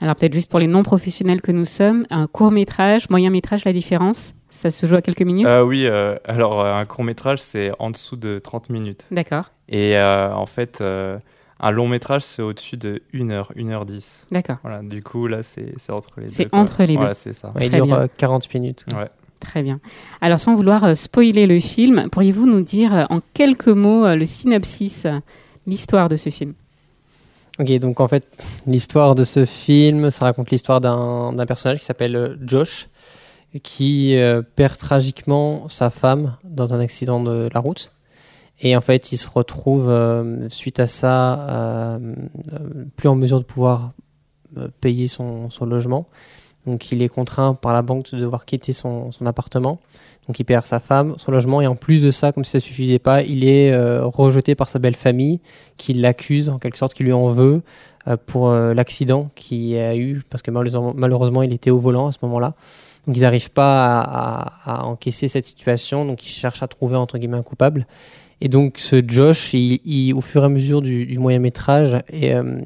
Alors 0.00 0.16
peut-être 0.16 0.34
juste 0.34 0.50
pour 0.50 0.60
les 0.60 0.66
non 0.66 0.82
professionnels 0.82 1.40
que 1.40 1.52
nous 1.52 1.64
sommes 1.64 2.06
un 2.10 2.26
court 2.26 2.50
métrage 2.50 3.08
moyen 3.10 3.30
métrage 3.30 3.64
la 3.64 3.72
différence 3.72 4.34
ça 4.52 4.70
se 4.70 4.86
joue 4.86 4.96
à 4.96 5.00
quelques 5.00 5.22
minutes 5.22 5.46
euh, 5.46 5.64
Oui, 5.64 5.86
euh, 5.86 6.16
alors 6.26 6.60
euh, 6.60 6.74
un 6.74 6.84
court 6.84 7.04
métrage, 7.04 7.40
c'est 7.40 7.72
en 7.78 7.90
dessous 7.90 8.16
de 8.16 8.38
30 8.38 8.68
minutes. 8.68 9.06
D'accord. 9.10 9.46
Et 9.68 9.98
en 9.98 10.46
fait, 10.46 10.82
un 10.82 11.70
long 11.70 11.88
métrage, 11.88 12.22
c'est 12.22 12.42
au-dessus 12.42 12.76
de 12.76 13.02
1 13.14 13.30
heure, 13.30 13.50
1 13.58 13.70
heure 13.70 13.86
10. 13.86 14.26
D'accord. 14.30 14.58
Voilà, 14.62 14.82
du 14.82 15.02
coup, 15.02 15.26
là, 15.26 15.42
c'est 15.42 15.74
entre 15.90 16.20
les 16.20 16.26
deux. 16.26 16.32
C'est 16.32 16.48
entre 16.52 16.82
les 16.82 16.94
deux. 16.94 16.98
Voilà, 16.98 17.14
c'est 17.14 17.32
ça. 17.32 17.52
il 17.60 17.70
dure 17.70 18.06
40 18.18 18.52
minutes. 18.54 18.84
Ouais. 18.94 19.08
Très 19.40 19.62
bien. 19.62 19.80
Alors, 20.20 20.38
sans 20.38 20.54
vouloir 20.54 20.96
spoiler 20.96 21.46
le 21.46 21.58
film, 21.58 22.08
pourriez-vous 22.12 22.46
nous 22.46 22.60
dire 22.60 23.06
en 23.08 23.20
quelques 23.32 23.68
mots 23.68 24.14
le 24.14 24.26
synopsis, 24.26 25.06
l'histoire 25.66 26.08
de 26.08 26.16
ce 26.16 26.28
film? 26.28 26.52
Ok, 27.58 27.70
donc 27.78 28.00
en 28.00 28.08
fait, 28.08 28.26
l'histoire 28.66 29.14
de 29.14 29.24
ce 29.24 29.44
film, 29.44 30.10
ça 30.10 30.24
raconte 30.24 30.50
l'histoire 30.50 30.80
d'un 30.80 31.46
personnage 31.46 31.80
qui 31.80 31.84
s'appelle 31.84 32.38
Josh, 32.42 32.88
qui 33.62 34.16
euh, 34.16 34.40
perd 34.40 34.78
tragiquement 34.78 35.68
sa 35.68 35.90
femme 35.90 36.36
dans 36.44 36.72
un 36.72 36.80
accident 36.80 37.22
de 37.22 37.48
la 37.52 37.60
route. 37.60 37.92
Et 38.60 38.76
en 38.76 38.80
fait, 38.80 39.12
il 39.12 39.16
se 39.16 39.28
retrouve, 39.28 39.90
euh, 39.90 40.48
suite 40.48 40.80
à 40.80 40.86
ça, 40.86 41.40
euh, 41.48 42.14
plus 42.96 43.08
en 43.08 43.16
mesure 43.16 43.38
de 43.38 43.44
pouvoir 43.44 43.92
payer 44.80 45.08
son, 45.08 45.50
son, 45.50 45.66
logement. 45.66 46.08
Donc, 46.66 46.92
il 46.92 47.02
est 47.02 47.08
contraint 47.08 47.54
par 47.54 47.72
la 47.72 47.82
banque 47.82 48.10
de 48.12 48.18
devoir 48.18 48.44
quitter 48.44 48.72
son, 48.72 49.10
son, 49.10 49.26
appartement. 49.26 49.80
Donc, 50.28 50.38
il 50.38 50.44
perd 50.44 50.64
sa 50.64 50.80
femme, 50.80 51.14
son 51.16 51.32
logement. 51.32 51.60
Et 51.60 51.66
en 51.66 51.74
plus 51.74 52.02
de 52.02 52.10
ça, 52.10 52.32
comme 52.32 52.44
si 52.44 52.52
ça 52.52 52.60
suffisait 52.60 53.00
pas, 53.00 53.22
il 53.22 53.44
est 53.44 53.76
rejeté 54.02 54.54
par 54.54 54.68
sa 54.68 54.78
belle 54.78 54.94
famille 54.94 55.40
qui 55.76 55.94
l'accuse, 55.94 56.48
en 56.48 56.58
quelque 56.58 56.78
sorte, 56.78 56.94
qui 56.94 57.02
lui 57.02 57.12
en 57.12 57.28
veut 57.30 57.62
pour 58.26 58.52
l'accident 58.52 59.24
qu'il 59.34 59.76
a 59.78 59.96
eu. 59.96 60.22
Parce 60.30 60.42
que 60.42 60.52
malheureusement, 60.52 61.42
il 61.42 61.52
était 61.52 61.70
au 61.70 61.78
volant 61.78 62.06
à 62.06 62.12
ce 62.12 62.18
moment-là. 62.22 62.54
Donc 63.06 63.16
ils 63.16 63.22
n'arrivent 63.22 63.50
pas 63.50 64.00
à, 64.64 64.84
encaisser 64.84 65.26
cette 65.28 65.46
situation, 65.46 66.04
donc 66.04 66.24
ils 66.24 66.30
cherchent 66.30 66.62
à 66.62 66.68
trouver 66.68 66.96
entre 66.96 67.18
guillemets 67.18 67.38
un 67.38 67.42
coupable. 67.42 67.86
Et 68.40 68.48
donc 68.48 68.78
ce 68.78 69.02
Josh, 69.06 69.54
au 69.54 70.20
fur 70.20 70.42
et 70.42 70.46
à 70.46 70.48
mesure 70.48 70.82
du, 70.82 71.18
moyen 71.18 71.38
métrage, 71.38 71.96
est, 72.08 72.34
euh, 72.34 72.60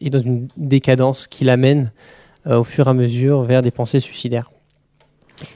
est, 0.00 0.10
dans 0.10 0.20
une 0.20 0.48
décadence 0.56 1.26
qui 1.26 1.44
l'amène 1.44 1.92
euh, 2.46 2.60
au 2.60 2.64
fur 2.64 2.86
et 2.86 2.90
à 2.90 2.94
mesure 2.94 3.42
vers 3.42 3.62
des 3.62 3.70
pensées 3.70 4.00
suicidaires. 4.00 4.50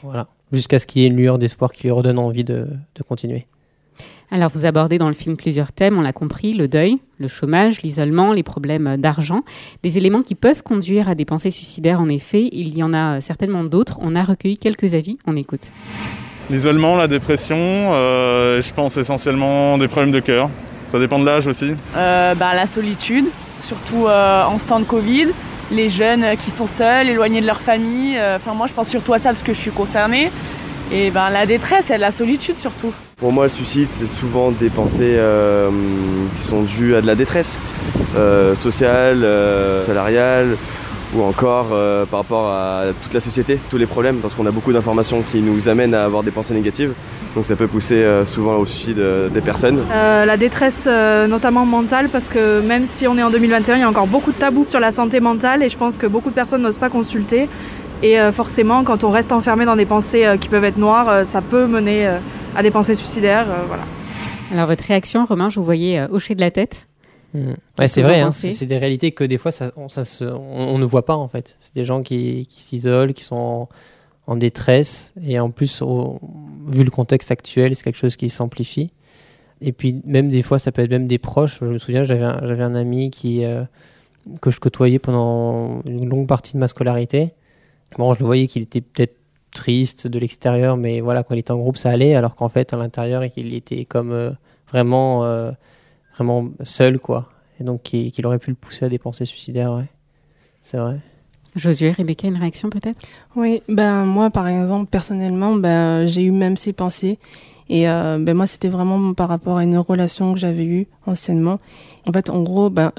Voilà, 0.02 0.26
jusqu'à 0.52 0.78
ce 0.78 0.86
qu'il 0.86 1.02
y 1.02 1.04
ait 1.04 1.08
une 1.08 1.16
lueur 1.16 1.38
d'espoir 1.38 1.72
qui 1.72 1.84
lui 1.84 1.90
redonne 1.90 2.18
envie 2.18 2.44
de 2.44 2.68
continuer. 3.08 3.46
Alors 4.30 4.50
vous 4.50 4.66
abordez 4.66 4.98
dans 4.98 5.06
le 5.06 5.14
film 5.14 5.36
plusieurs 5.36 5.70
thèmes, 5.70 5.96
on 5.96 6.00
l'a 6.00 6.12
compris, 6.12 6.52
le 6.52 6.66
deuil, 6.66 6.98
le 7.18 7.28
chômage, 7.28 7.82
l'isolement, 7.82 8.32
les 8.32 8.42
problèmes 8.42 8.96
d'argent, 8.96 9.42
des 9.84 9.98
éléments 9.98 10.22
qui 10.22 10.34
peuvent 10.34 10.64
conduire 10.64 11.08
à 11.08 11.14
des 11.14 11.24
pensées 11.24 11.52
suicidaires 11.52 12.00
en 12.00 12.08
effet, 12.08 12.48
il 12.50 12.76
y 12.76 12.82
en 12.82 12.92
a 12.92 13.20
certainement 13.20 13.62
d'autres, 13.62 13.98
on 14.02 14.16
a 14.16 14.24
recueilli 14.24 14.58
quelques 14.58 14.94
avis, 14.94 15.16
on 15.26 15.36
écoute. 15.36 15.70
L'isolement, 16.50 16.96
la 16.96 17.06
dépression, 17.06 17.56
euh, 17.58 18.60
je 18.60 18.72
pense 18.72 18.96
essentiellement 18.96 19.78
des 19.78 19.86
problèmes 19.86 20.12
de 20.12 20.20
cœur, 20.20 20.50
ça 20.90 20.98
dépend 20.98 21.20
de 21.20 21.24
l'âge 21.24 21.46
aussi. 21.46 21.72
Euh, 21.96 22.34
bah, 22.34 22.54
la 22.54 22.66
solitude, 22.66 23.26
surtout 23.60 24.06
euh, 24.06 24.44
en 24.44 24.58
ce 24.58 24.66
temps 24.66 24.80
de 24.80 24.84
Covid, 24.84 25.28
les 25.70 25.88
jeunes 25.88 26.36
qui 26.36 26.50
sont 26.50 26.66
seuls, 26.66 27.08
éloignés 27.08 27.40
de 27.40 27.46
leur 27.46 27.60
famille, 27.60 28.18
enfin 28.36 28.54
moi 28.54 28.66
je 28.66 28.74
pense 28.74 28.88
surtout 28.88 29.12
à 29.12 29.18
ça 29.18 29.30
parce 29.30 29.42
que 29.42 29.52
je 29.52 29.58
suis 29.58 29.70
concernée, 29.70 30.30
et 30.92 31.10
ben 31.10 31.30
la 31.30 31.46
détresse 31.46 31.90
et 31.90 31.98
la 31.98 32.12
solitude 32.12 32.56
surtout. 32.56 32.92
Pour 33.18 33.32
moi, 33.32 33.44
le 33.44 33.50
suicide, 33.50 33.86
c'est 33.88 34.06
souvent 34.06 34.50
des 34.50 34.68
pensées 34.68 35.16
euh, 35.16 35.70
qui 36.36 36.42
sont 36.42 36.64
dues 36.64 36.94
à 36.96 37.00
de 37.00 37.06
la 37.06 37.14
détresse 37.14 37.58
euh, 38.14 38.54
sociale, 38.54 39.24
euh, 39.24 39.78
salariale, 39.78 40.58
ou 41.16 41.22
encore 41.22 41.68
par 42.10 42.20
rapport 42.20 42.48
à 42.48 42.84
toute 43.02 43.14
la 43.14 43.20
société, 43.20 43.58
tous 43.70 43.78
les 43.78 43.86
problèmes, 43.86 44.16
parce 44.16 44.34
qu'on 44.34 44.46
a 44.46 44.50
beaucoup 44.50 44.72
d'informations 44.72 45.22
qui 45.22 45.40
nous 45.40 45.68
amènent 45.68 45.94
à 45.94 46.04
avoir 46.04 46.22
des 46.22 46.30
pensées 46.30 46.54
négatives. 46.54 46.92
Donc 47.34 47.46
ça 47.46 47.56
peut 47.56 47.66
pousser 47.66 48.04
souvent 48.26 48.56
au 48.56 48.66
suicide 48.66 49.02
des 49.32 49.40
personnes. 49.40 49.80
la 49.90 50.36
détresse, 50.36 50.88
notamment 51.28 51.66
mentale, 51.66 52.08
parce 52.10 52.28
que 52.28 52.60
même 52.60 52.86
si 52.86 53.06
on 53.06 53.16
est 53.18 53.22
en 53.22 53.30
2021, 53.30 53.76
il 53.76 53.80
y 53.80 53.82
a 53.82 53.88
encore 53.88 54.06
beaucoup 54.06 54.32
de 54.32 54.38
tabous 54.38 54.66
sur 54.66 54.80
la 54.80 54.90
santé 54.90 55.20
mentale, 55.20 55.62
et 55.62 55.68
je 55.68 55.76
pense 55.76 55.98
que 55.98 56.06
beaucoup 56.06 56.30
de 56.30 56.34
personnes 56.34 56.62
n'osent 56.62 56.78
pas 56.78 56.90
consulter. 56.90 57.48
Et 58.02 58.16
forcément, 58.32 58.84
quand 58.84 59.04
on 59.04 59.10
reste 59.10 59.32
enfermé 59.32 59.64
dans 59.64 59.76
des 59.76 59.86
pensées 59.86 60.26
qui 60.40 60.48
peuvent 60.48 60.64
être 60.64 60.78
noires, 60.78 61.24
ça 61.24 61.40
peut 61.40 61.66
mener 61.66 62.08
à 62.56 62.62
des 62.62 62.70
pensées 62.70 62.94
suicidaires. 62.94 63.48
Euh, 63.48 63.64
voilà. 63.68 63.84
Alors 64.52 64.66
votre 64.66 64.84
réaction, 64.84 65.24
Romain, 65.24 65.48
je 65.48 65.60
vous 65.60 65.64
voyais 65.64 65.98
euh, 65.98 66.08
hocher 66.10 66.34
de 66.34 66.40
la 66.40 66.50
tête. 66.50 66.88
Mmh. 67.36 67.54
Ouais, 67.78 67.86
c'est 67.86 68.02
vrai, 68.02 68.20
hein, 68.20 68.30
c'est 68.30 68.66
des 68.66 68.78
réalités 68.78 69.12
que 69.12 69.24
des 69.24 69.36
fois 69.36 69.50
ça, 69.50 69.70
on, 69.76 69.88
ça 69.88 70.04
se, 70.04 70.24
on, 70.24 70.78
ne 70.78 70.84
voit 70.84 71.04
pas 71.04 71.16
en 71.16 71.28
fait. 71.28 71.56
C'est 71.60 71.74
des 71.74 71.84
gens 71.84 72.02
qui, 72.02 72.46
qui 72.46 72.62
s'isolent, 72.62 73.12
qui 73.12 73.24
sont 73.24 73.68
en, 74.26 74.36
détresse 74.36 75.12
et 75.22 75.38
en 75.38 75.50
plus, 75.50 75.82
vu 76.68 76.84
le 76.84 76.90
contexte 76.90 77.30
actuel, 77.30 77.74
c'est 77.74 77.84
quelque 77.84 77.98
chose 77.98 78.16
qui 78.16 78.30
s'amplifie. 78.30 78.90
Et 79.60 79.72
puis 79.72 80.00
même 80.04 80.30
des 80.30 80.42
fois, 80.42 80.58
ça 80.58 80.72
peut 80.72 80.82
être 80.82 80.90
même 80.90 81.06
des 81.06 81.18
proches. 81.18 81.58
Je 81.60 81.66
me 81.66 81.78
souviens, 81.78 82.04
j'avais 82.04 82.24
un, 82.24 82.60
un 82.60 82.74
ami 82.74 83.10
qui, 83.10 83.44
euh, 83.44 83.62
que 84.40 84.50
je 84.50 84.60
côtoyais 84.60 84.98
pendant 84.98 85.82
une 85.84 86.08
longue 86.08 86.26
partie 86.26 86.54
de 86.54 86.58
ma 86.58 86.68
scolarité. 86.68 87.32
Bon, 87.98 88.12
je 88.12 88.20
le 88.20 88.26
voyais 88.26 88.46
qu'il 88.46 88.62
était 88.62 88.80
peut-être 88.80 89.16
triste 89.52 90.06
de 90.06 90.18
l'extérieur, 90.18 90.76
mais 90.76 91.00
voilà, 91.00 91.22
quand 91.22 91.34
il 91.34 91.38
était 91.38 91.52
en 91.52 91.58
groupe, 91.58 91.76
ça 91.76 91.90
allait, 91.90 92.14
alors 92.14 92.36
qu'en 92.36 92.48
fait, 92.48 92.72
à 92.72 92.76
l'intérieur, 92.76 93.22
il 93.36 93.54
était 93.54 93.84
comme 93.84 94.12
euh, 94.12 94.30
vraiment, 94.70 95.24
euh, 95.24 95.52
vraiment 96.16 96.48
seul, 96.62 96.98
quoi. 96.98 97.30
Et 97.60 97.64
donc, 97.64 97.82
qu'il 97.82 98.26
aurait 98.26 98.38
pu 98.38 98.50
le 98.50 98.56
pousser 98.56 98.84
à 98.84 98.88
des 98.88 98.98
pensées 98.98 99.24
suicidaires, 99.24 99.72
ouais. 99.72 99.86
C'est 100.62 100.78
vrai. 100.78 100.98
Josué, 101.54 101.92
Rebecca, 101.92 102.28
une 102.28 102.36
réaction 102.36 102.68
peut-être? 102.68 103.00
Oui, 103.34 103.62
ben 103.68 104.04
moi, 104.04 104.30
par 104.30 104.46
exemple, 104.46 104.90
personnellement, 104.90 105.54
ben, 105.54 106.06
j'ai 106.06 106.22
eu 106.22 106.30
même 106.30 106.56
ces 106.56 106.72
pensées. 106.72 107.18
Et 107.68 107.88
euh, 107.88 108.18
ben, 108.20 108.36
moi, 108.36 108.46
c'était 108.46 108.68
vraiment 108.68 109.14
par 109.14 109.28
rapport 109.28 109.56
à 109.56 109.64
une 109.64 109.78
relation 109.78 110.34
que 110.34 110.38
j'avais 110.38 110.64
eue 110.64 110.86
anciennement. 111.06 111.58
En 112.06 112.12
fait, 112.12 112.30
en 112.30 112.42
gros, 112.42 112.68
ben, 112.68 112.92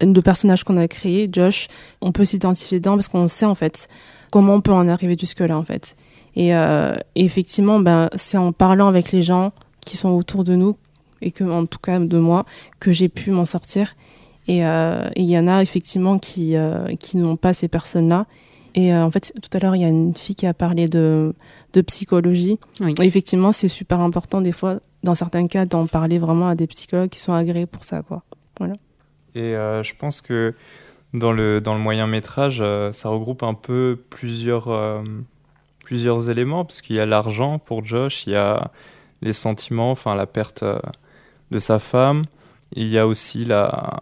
le 0.00 0.20
personnage 0.20 0.64
qu'on 0.64 0.76
a 0.76 0.88
créé, 0.88 1.28
Josh, 1.32 1.68
on 2.00 2.12
peut 2.12 2.24
s'identifier 2.24 2.78
dedans 2.78 2.94
parce 2.94 3.08
qu'on 3.08 3.28
sait 3.28 3.44
en 3.44 3.54
fait 3.54 3.88
comment 4.30 4.54
on 4.54 4.60
peut 4.60 4.72
en 4.72 4.88
arriver 4.88 5.16
jusque-là 5.18 5.58
en 5.58 5.64
fait. 5.64 5.96
Et, 6.36 6.54
euh, 6.54 6.94
et 7.16 7.24
effectivement, 7.24 7.80
ben, 7.80 8.08
c'est 8.14 8.38
en 8.38 8.52
parlant 8.52 8.88
avec 8.88 9.12
les 9.12 9.22
gens 9.22 9.52
qui 9.84 9.96
sont 9.96 10.10
autour 10.10 10.44
de 10.44 10.54
nous, 10.54 10.76
et 11.22 11.30
que, 11.30 11.44
en 11.44 11.66
tout 11.66 11.78
cas 11.78 11.98
de 11.98 12.18
moi, 12.18 12.44
que 12.78 12.92
j'ai 12.92 13.08
pu 13.08 13.30
m'en 13.30 13.46
sortir. 13.46 13.94
Et 14.48 14.66
euh, 14.66 15.08
il 15.16 15.26
y 15.26 15.38
en 15.38 15.46
a 15.46 15.62
effectivement 15.62 16.18
qui, 16.18 16.56
euh, 16.56 16.94
qui 16.96 17.16
n'ont 17.16 17.36
pas 17.36 17.52
ces 17.52 17.68
personnes-là. 17.68 18.26
Et 18.74 18.92
euh, 18.94 19.04
en 19.04 19.10
fait, 19.10 19.32
tout 19.40 19.56
à 19.56 19.60
l'heure, 19.60 19.76
il 19.76 19.82
y 19.82 19.84
a 19.84 19.88
une 19.88 20.14
fille 20.14 20.34
qui 20.34 20.46
a 20.46 20.54
parlé 20.54 20.88
de, 20.88 21.34
de 21.72 21.80
psychologie. 21.82 22.58
Et 22.84 23.04
effectivement, 23.04 23.52
c'est 23.52 23.68
super 23.68 24.00
important 24.00 24.40
des 24.40 24.52
fois, 24.52 24.80
dans 25.02 25.14
certains 25.14 25.46
cas, 25.46 25.66
d'en 25.66 25.86
parler 25.86 26.18
vraiment 26.18 26.48
à 26.48 26.54
des 26.54 26.66
psychologues 26.66 27.10
qui 27.10 27.20
sont 27.20 27.32
agréés 27.32 27.66
pour 27.66 27.84
ça. 27.84 28.02
Quoi. 28.02 28.22
Voilà. 28.58 28.74
Et 29.34 29.54
euh, 29.54 29.82
je 29.82 29.94
pense 29.94 30.20
que 30.20 30.54
dans 31.14 31.32
le, 31.32 31.60
dans 31.60 31.74
le 31.74 31.80
moyen 31.80 32.06
métrage, 32.06 32.58
euh, 32.60 32.92
ça 32.92 33.08
regroupe 33.08 33.42
un 33.42 33.54
peu 33.54 33.98
plusieurs, 34.10 34.68
euh, 34.68 35.02
plusieurs 35.84 36.30
éléments, 36.30 36.64
parce 36.64 36.80
qu'il 36.80 36.96
y 36.96 37.00
a 37.00 37.06
l'argent 37.06 37.58
pour 37.58 37.84
Josh, 37.84 38.26
il 38.26 38.32
y 38.32 38.36
a 38.36 38.70
les 39.22 39.32
sentiments, 39.32 39.90
enfin 39.90 40.14
la 40.14 40.26
perte 40.26 40.62
euh, 40.62 40.78
de 41.50 41.58
sa 41.58 41.78
femme, 41.78 42.22
il 42.72 42.88
y 42.88 42.98
a 42.98 43.06
aussi 43.06 43.44
la, 43.44 44.00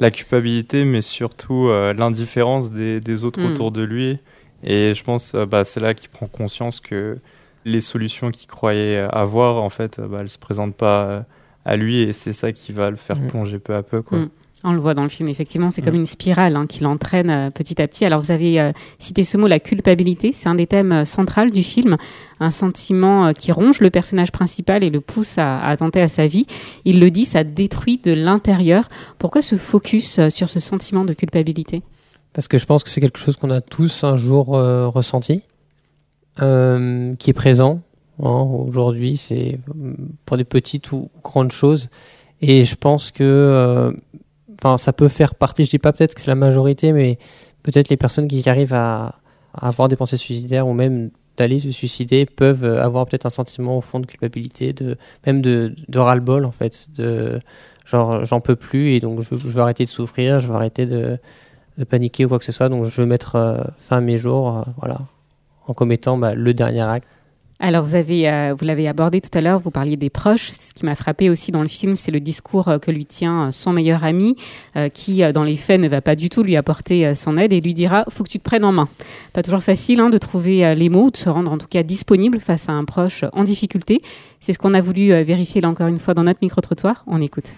la 0.00 0.10
culpabilité, 0.10 0.84
mais 0.84 1.02
surtout 1.02 1.68
euh, 1.68 1.92
l'indifférence 1.92 2.70
des, 2.72 3.00
des 3.00 3.24
autres 3.24 3.40
Mm. 3.40 3.46
autour 3.52 3.70
de 3.72 3.82
lui. 3.82 4.18
Et 4.64 4.94
je 4.94 5.04
pense 5.04 5.34
euh, 5.34 5.46
bah, 5.46 5.64
c'est 5.64 5.80
là 5.80 5.94
qu'il 5.94 6.08
prend 6.10 6.26
conscience 6.26 6.80
que 6.80 7.18
les 7.64 7.80
solutions 7.80 8.30
qu'il 8.30 8.48
croyait 8.48 8.98
avoir, 9.12 9.62
en 9.62 9.68
fait, 9.68 9.98
euh, 9.98 10.08
bah, 10.08 10.18
elles 10.18 10.24
ne 10.24 10.28
se 10.28 10.38
présentent 10.38 10.76
pas 10.76 11.24
à 11.64 11.76
lui, 11.76 12.00
et 12.00 12.12
c'est 12.14 12.32
ça 12.32 12.50
qui 12.52 12.72
va 12.72 12.88
le 12.90 12.96
faire 12.96 13.20
Mm. 13.20 13.26
plonger 13.26 13.58
peu 13.58 13.74
à 13.74 13.82
peu. 13.82 14.00
Quoi. 14.02 14.18
Mm. 14.20 14.30
On 14.64 14.72
le 14.72 14.80
voit 14.80 14.94
dans 14.94 15.04
le 15.04 15.08
film, 15.08 15.28
effectivement, 15.28 15.70
c'est 15.70 15.82
Mm. 15.82 15.84
comme 15.84 15.94
une 15.94 16.06
spirale 16.06 16.56
hein, 16.56 16.64
qui 16.68 16.80
l'entraîne 16.82 17.30
euh, 17.30 17.50
petit 17.50 17.80
à 17.80 17.86
petit. 17.86 18.04
Alors, 18.04 18.20
vous 18.20 18.32
avez 18.32 18.60
euh, 18.60 18.72
cité 18.98 19.22
ce 19.22 19.36
mot, 19.36 19.46
la 19.46 19.60
culpabilité. 19.60 20.32
C'est 20.32 20.48
un 20.48 20.56
des 20.56 20.66
thèmes 20.66 20.90
euh, 20.92 21.04
centraux 21.04 21.46
du 21.46 21.62
film. 21.62 21.94
Un 22.40 22.50
sentiment 22.50 23.32
qui 23.32 23.52
ronge 23.52 23.78
le 23.80 23.90
personnage 23.90 24.32
principal 24.32 24.82
et 24.82 24.90
le 24.90 25.00
pousse 25.00 25.38
à, 25.38 25.58
à 25.58 25.68
attenter 25.70 26.00
à 26.00 26.08
sa 26.08 26.26
vie. 26.26 26.46
Il 26.84 26.98
le 26.98 27.10
dit, 27.10 27.24
ça 27.24 27.44
détruit 27.44 27.98
de 28.02 28.12
l'intérieur. 28.12 28.88
Pourquoi 29.18 29.42
ce 29.42 29.56
focus 29.56 30.20
sur 30.28 30.48
ce 30.48 30.58
sentiment 30.60 31.04
de 31.04 31.12
culpabilité? 31.14 31.82
Parce 32.32 32.48
que 32.48 32.58
je 32.58 32.66
pense 32.66 32.82
que 32.84 32.90
c'est 32.90 33.00
quelque 33.00 33.18
chose 33.18 33.36
qu'on 33.36 33.50
a 33.50 33.60
tous 33.60 34.02
un 34.04 34.16
jour 34.16 34.46
ressenti, 34.48 35.42
qui 36.36 37.30
est 37.30 37.34
présent. 37.34 37.80
hein. 38.22 38.46
Aujourd'hui, 38.68 39.16
c'est 39.16 39.58
pour 40.24 40.36
des 40.36 40.44
petites 40.44 40.92
ou 40.92 41.10
grandes 41.22 41.52
choses. 41.52 41.88
Et 42.40 42.64
je 42.64 42.76
pense 42.76 43.10
que 43.10 43.92
enfin, 44.62 44.78
ça 44.78 44.92
peut 44.92 45.08
faire 45.08 45.34
partie, 45.34 45.64
je 45.64 45.70
dis 45.70 45.78
pas 45.78 45.92
peut-être 45.92 46.14
que 46.14 46.20
c'est 46.20 46.28
la 46.28 46.34
majorité, 46.34 46.92
mais 46.92 47.18
peut-être 47.62 47.88
les 47.88 47.96
personnes 47.96 48.28
qui 48.28 48.48
arrivent 48.48 48.74
à, 48.74 49.16
avoir 49.54 49.88
des 49.88 49.96
pensées 49.96 50.16
suicidaires 50.16 50.68
ou 50.68 50.72
même 50.72 51.10
d'aller 51.36 51.60
se 51.60 51.70
suicider 51.70 52.26
peuvent 52.26 52.64
euh, 52.64 52.82
avoir 52.82 53.06
peut-être 53.06 53.26
un 53.26 53.30
sentiment 53.30 53.78
au 53.78 53.80
fond 53.80 54.00
de 54.00 54.06
culpabilité, 54.06 54.72
de, 54.72 54.96
même 55.26 55.40
de, 55.40 55.74
de 55.88 55.98
ras-le-bol 55.98 56.44
en 56.44 56.52
fait, 56.52 56.88
de 56.96 57.38
genre 57.86 58.24
j'en 58.24 58.40
peux 58.40 58.56
plus 58.56 58.90
et 58.90 59.00
donc 59.00 59.22
je, 59.22 59.36
je 59.36 59.48
veux 59.48 59.62
arrêter 59.62 59.84
de 59.84 59.88
souffrir, 59.88 60.40
je 60.40 60.48
veux 60.48 60.54
arrêter 60.54 60.84
de, 60.86 61.18
de 61.78 61.84
paniquer 61.84 62.24
ou 62.24 62.28
quoi 62.28 62.38
que 62.38 62.44
ce 62.44 62.52
soit, 62.52 62.68
donc 62.68 62.84
je 62.84 63.00
veux 63.00 63.06
mettre 63.06 63.36
euh, 63.36 63.62
fin 63.78 63.98
à 63.98 64.00
mes 64.00 64.18
jours, 64.18 64.58
euh, 64.58 64.62
voilà, 64.78 65.00
en 65.66 65.74
commettant 65.74 66.18
bah, 66.18 66.34
le 66.34 66.52
dernier 66.52 66.82
acte. 66.82 67.08
Alors, 67.60 67.82
vous 67.84 67.96
avez, 67.96 68.30
euh, 68.30 68.54
vous 68.56 68.64
l'avez 68.64 68.86
abordé 68.86 69.20
tout 69.20 69.36
à 69.36 69.40
l'heure, 69.40 69.58
vous 69.58 69.72
parliez 69.72 69.96
des 69.96 70.10
proches. 70.10 70.50
Ce 70.52 70.72
qui 70.74 70.86
m'a 70.86 70.94
frappé 70.94 71.28
aussi 71.28 71.50
dans 71.50 71.60
le 71.60 71.66
film, 71.68 71.96
c'est 71.96 72.12
le 72.12 72.20
discours 72.20 72.68
euh, 72.68 72.78
que 72.78 72.92
lui 72.92 73.04
tient 73.04 73.46
euh, 73.46 73.50
son 73.50 73.72
meilleur 73.72 74.04
ami, 74.04 74.36
euh, 74.76 74.88
qui, 74.88 75.24
dans 75.32 75.42
les 75.42 75.56
faits, 75.56 75.80
ne 75.80 75.88
va 75.88 76.00
pas 76.00 76.14
du 76.14 76.28
tout 76.28 76.44
lui 76.44 76.54
apporter 76.54 77.04
euh, 77.04 77.14
son 77.14 77.36
aide 77.36 77.52
et 77.52 77.60
lui 77.60 77.74
dira 77.74 78.04
faut 78.10 78.22
que 78.22 78.28
tu 78.28 78.38
te 78.38 78.44
prennes 78.44 78.64
en 78.64 78.70
main. 78.70 78.88
Pas 79.32 79.42
toujours 79.42 79.60
facile 79.64 79.98
hein, 79.98 80.08
de 80.08 80.18
trouver 80.18 80.64
euh, 80.64 80.74
les 80.74 80.88
mots, 80.88 81.06
ou 81.06 81.10
de 81.10 81.16
se 81.16 81.28
rendre 81.28 81.50
en 81.50 81.58
tout 81.58 81.66
cas 81.66 81.82
disponible 81.82 82.38
face 82.38 82.68
à 82.68 82.72
un 82.72 82.84
proche 82.84 83.24
en 83.32 83.42
difficulté. 83.42 84.02
C'est 84.38 84.52
ce 84.52 84.58
qu'on 84.60 84.72
a 84.72 84.80
voulu 84.80 85.12
euh, 85.12 85.24
vérifier 85.24 85.60
là 85.60 85.68
encore 85.68 85.88
une 85.88 85.98
fois 85.98 86.14
dans 86.14 86.22
notre 86.22 86.38
micro-trottoir. 86.42 87.02
On 87.08 87.20
écoute. 87.20 87.54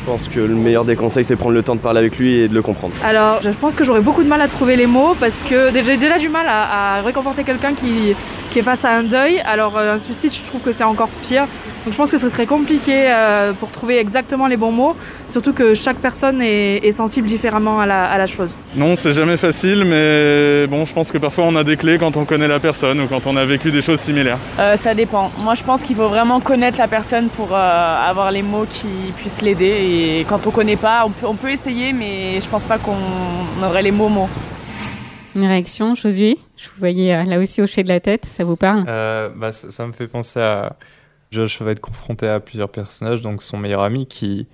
Je 0.00 0.10
pense 0.10 0.26
que 0.26 0.40
le 0.40 0.56
meilleur 0.56 0.84
des 0.84 0.96
conseils, 0.96 1.22
c'est 1.24 1.36
prendre 1.36 1.54
le 1.54 1.62
temps 1.62 1.76
de 1.76 1.80
parler 1.80 2.00
avec 2.00 2.18
lui 2.18 2.32
et 2.34 2.48
de 2.48 2.54
le 2.54 2.62
comprendre. 2.62 2.92
Alors, 3.04 3.40
je 3.40 3.50
pense 3.50 3.76
que 3.76 3.84
j'aurais 3.84 4.00
beaucoup 4.00 4.24
de 4.24 4.28
mal 4.28 4.40
à 4.42 4.48
trouver 4.48 4.74
les 4.74 4.88
mots 4.88 5.14
parce 5.20 5.44
que 5.44 5.70
déjà- 5.70 5.92
j'ai 5.92 5.98
déjà 5.98 6.18
du 6.18 6.28
mal 6.28 6.46
à, 6.48 6.96
à 6.96 7.02
réconforter 7.02 7.44
quelqu'un 7.44 7.72
qui, 7.74 8.14
qui 8.50 8.58
est 8.58 8.62
face 8.62 8.84
à 8.84 8.96
un 8.96 9.04
deuil. 9.04 9.40
Alors, 9.44 9.76
euh, 9.76 9.96
un 9.96 9.98
suicide, 9.98 10.32
je 10.32 10.42
trouve 10.42 10.60
que 10.62 10.72
c'est 10.72 10.84
encore 10.84 11.08
pire. 11.22 11.46
Donc, 11.84 11.92
je 11.92 11.98
pense 11.98 12.10
que 12.10 12.18
ce 12.18 12.30
serait 12.30 12.46
compliqué 12.46 13.08
euh, 13.08 13.52
pour 13.52 13.70
trouver 13.70 13.98
exactement 13.98 14.46
les 14.46 14.56
bons 14.56 14.72
mots, 14.72 14.96
surtout 15.28 15.52
que 15.52 15.74
chaque 15.74 15.98
personne 15.98 16.40
est, 16.40 16.78
est 16.78 16.92
sensible 16.92 17.26
différemment 17.26 17.78
à 17.80 17.86
la, 17.86 18.04
à 18.10 18.16
la 18.16 18.26
chose. 18.26 18.58
Non, 18.74 18.96
c'est 18.96 19.12
jamais 19.12 19.36
facile, 19.36 19.84
mais 19.84 20.66
bon, 20.66 20.86
je 20.86 20.94
pense 20.94 21.12
que 21.12 21.18
parfois 21.18 21.44
on 21.44 21.56
a 21.56 21.64
des 21.64 21.76
clés 21.76 21.98
quand 21.98 22.16
on 22.16 22.24
connaît 22.24 22.48
la 22.48 22.58
personne 22.58 23.00
ou 23.02 23.06
quand 23.06 23.26
on 23.26 23.36
a 23.36 23.44
vécu 23.44 23.70
des 23.70 23.82
choses 23.82 24.00
similaires. 24.00 24.38
Euh, 24.58 24.78
ça 24.78 24.94
dépend. 24.94 25.30
Moi, 25.40 25.54
je 25.54 25.62
pense 25.62 25.82
qu'il 25.82 25.96
faut 25.96 26.08
vraiment 26.08 26.40
connaître 26.40 26.78
la 26.78 26.88
personne 26.88 27.28
pour 27.28 27.48
euh, 27.52 28.10
avoir 28.10 28.30
les 28.30 28.42
mots 28.42 28.66
qui 28.68 29.12
puissent 29.18 29.42
l'aider. 29.42 30.20
Et 30.20 30.26
quand 30.26 30.46
on 30.46 30.50
connaît 30.50 30.76
pas, 30.76 31.02
on 31.04 31.10
peut, 31.10 31.26
on 31.26 31.34
peut 31.34 31.50
essayer, 31.50 31.92
mais 31.92 32.40
je 32.40 32.48
pense 32.48 32.64
pas 32.64 32.78
qu'on 32.78 33.62
aurait 33.62 33.82
les 33.82 33.90
mots 33.92 34.08
mots. 34.08 34.28
Une 35.34 35.46
réaction, 35.46 35.96
Josué? 35.96 36.38
Je 36.56 36.68
vous 36.68 36.76
voyais 36.78 37.12
euh, 37.12 37.24
là 37.24 37.40
aussi 37.40 37.60
hocher 37.60 37.82
de 37.82 37.88
la 37.88 37.98
tête, 37.98 38.24
ça 38.24 38.44
vous 38.44 38.54
parle? 38.54 38.84
Euh, 38.86 39.28
bah, 39.30 39.50
ça, 39.50 39.86
me 39.86 39.92
fait 39.92 40.06
penser 40.06 40.40
à. 40.40 40.76
Josh 41.32 41.60
va 41.60 41.72
être 41.72 41.80
confronté 41.80 42.28
à 42.28 42.38
plusieurs 42.38 42.68
personnages, 42.68 43.20
donc 43.20 43.42
son 43.42 43.56
meilleur 43.56 43.82
ami 43.82 44.06
qui, 44.06 44.46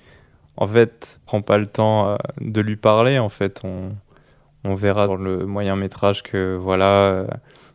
en 0.57 0.67
fait, 0.67 1.21
prend 1.27 1.43
pas 1.43 1.59
le 1.59 1.67
temps 1.67 2.09
euh, 2.09 2.17
de 2.41 2.63
lui 2.63 2.77
parler. 2.77 3.19
En 3.19 3.29
fait, 3.29 3.61
on, 3.63 3.91
on 4.65 4.75
verra 4.75 5.07
dans 5.07 5.17
le 5.17 5.45
moyen 5.45 5.77
métrage 5.77 6.23
que 6.23 6.57
voilà, 6.57 7.27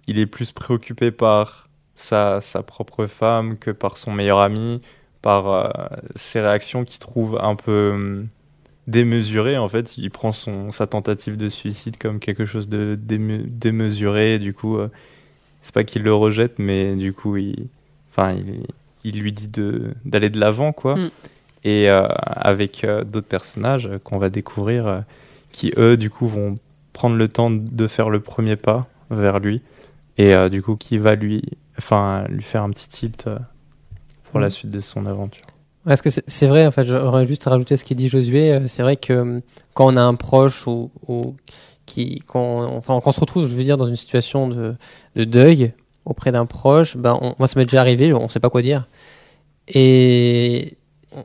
il 0.07 0.17
est 0.17 0.25
plus 0.25 0.51
préoccupé 0.51 1.11
par 1.11 1.69
sa, 1.95 2.41
sa 2.41 2.63
propre 2.63 3.05
femme 3.05 3.59
que 3.59 3.69
par 3.69 3.97
son 3.97 4.11
meilleur 4.11 4.39
ami, 4.39 4.79
par 5.21 5.89
ses 6.15 6.41
réactions 6.41 6.83
qu'il 6.83 6.99
trouve 6.99 7.37
un 7.39 7.55
peu 7.55 8.25
démesurées. 8.87 9.57
En 9.57 9.69
fait, 9.69 9.97
il 9.97 10.09
prend 10.11 10.31
son, 10.31 10.71
sa 10.71 10.87
tentative 10.87 11.37
de 11.37 11.49
suicide 11.49 11.97
comme 11.97 12.19
quelque 12.19 12.45
chose 12.45 12.69
de 12.69 12.95
déme- 13.01 13.47
démesuré. 13.47 14.39
Du 14.39 14.53
coup, 14.53 14.77
euh, 14.77 14.89
c'est 15.61 15.73
pas 15.73 15.83
qu'il 15.83 16.03
le 16.03 16.13
rejette, 16.13 16.59
mais 16.59 16.95
du 16.95 17.13
coup, 17.13 17.37
il, 17.37 17.67
enfin, 18.11 18.33
il, 18.33 18.63
il 19.03 19.19
lui 19.19 19.31
dit 19.31 19.47
de 19.47 19.93
d'aller 20.05 20.29
de 20.29 20.39
l'avant, 20.39 20.71
quoi. 20.73 20.95
Mm. 20.95 21.09
Et 21.63 21.89
euh, 21.89 22.07
avec 22.27 22.83
euh, 22.83 23.03
d'autres 23.03 23.27
personnages 23.27 23.89
qu'on 24.03 24.19
va 24.19 24.29
découvrir, 24.29 24.85
euh, 24.87 24.99
qui 25.51 25.71
eux, 25.77 25.97
du 25.97 26.09
coup, 26.11 26.27
vont 26.27 26.57
prendre 26.93 27.15
le 27.15 27.27
temps 27.27 27.49
de 27.51 27.87
faire 27.87 28.09
le 28.09 28.19
premier 28.19 28.55
pas 28.55 28.87
vers 29.09 29.39
lui, 29.39 29.61
et 30.17 30.33
du 30.49 30.61
coup, 30.61 30.75
qui 30.77 30.97
va 30.97 31.15
lui, 31.15 31.41
enfin, 31.77 32.25
lui 32.29 32.41
faire 32.43 32.63
un 32.63 32.69
petit 32.69 32.87
tilt 32.87 33.27
pour 34.31 34.39
la 34.39 34.47
Mm. 34.47 34.51
suite 34.51 34.71
de 34.71 34.79
son 34.79 35.05
aventure. 35.05 35.45
Parce 35.85 36.01
que 36.01 36.09
c'est 36.09 36.47
vrai, 36.47 36.65
en 36.65 36.71
fait, 36.71 36.83
j'aurais 36.83 37.25
juste 37.27 37.43
rajouté 37.45 37.77
ce 37.77 37.83
qu'il 37.83 37.97
dit 37.97 38.09
Josué. 38.09 38.51
euh, 38.51 38.67
C'est 38.67 38.81
vrai 38.81 38.95
que 38.95 39.13
euh, 39.13 39.39
quand 39.73 39.93
on 39.93 39.97
a 39.97 40.01
un 40.01 40.15
proche 40.15 40.65
ou, 40.67 40.91
ou 41.07 41.35
qui, 41.85 42.19
quand, 42.25 42.63
enfin, 42.75 42.99
quand 43.03 43.09
on 43.09 43.11
se 43.11 43.19
retrouve, 43.19 43.47
je 43.47 43.55
veux 43.55 43.63
dire, 43.63 43.77
dans 43.77 43.85
une 43.85 43.95
situation 43.95 44.47
de, 44.47 44.75
de 45.15 45.23
deuil 45.23 45.73
auprès 46.05 46.31
d'un 46.31 46.45
proche, 46.45 46.97
ben, 46.97 47.19
moi, 47.37 47.47
ça 47.47 47.59
m'est 47.59 47.65
déjà 47.65 47.81
arrivé, 47.81 48.13
on 48.13 48.23
ne 48.23 48.27
sait 48.27 48.39
pas 48.39 48.49
quoi 48.49 48.61
dire. 48.63 48.87
Et 49.67 50.77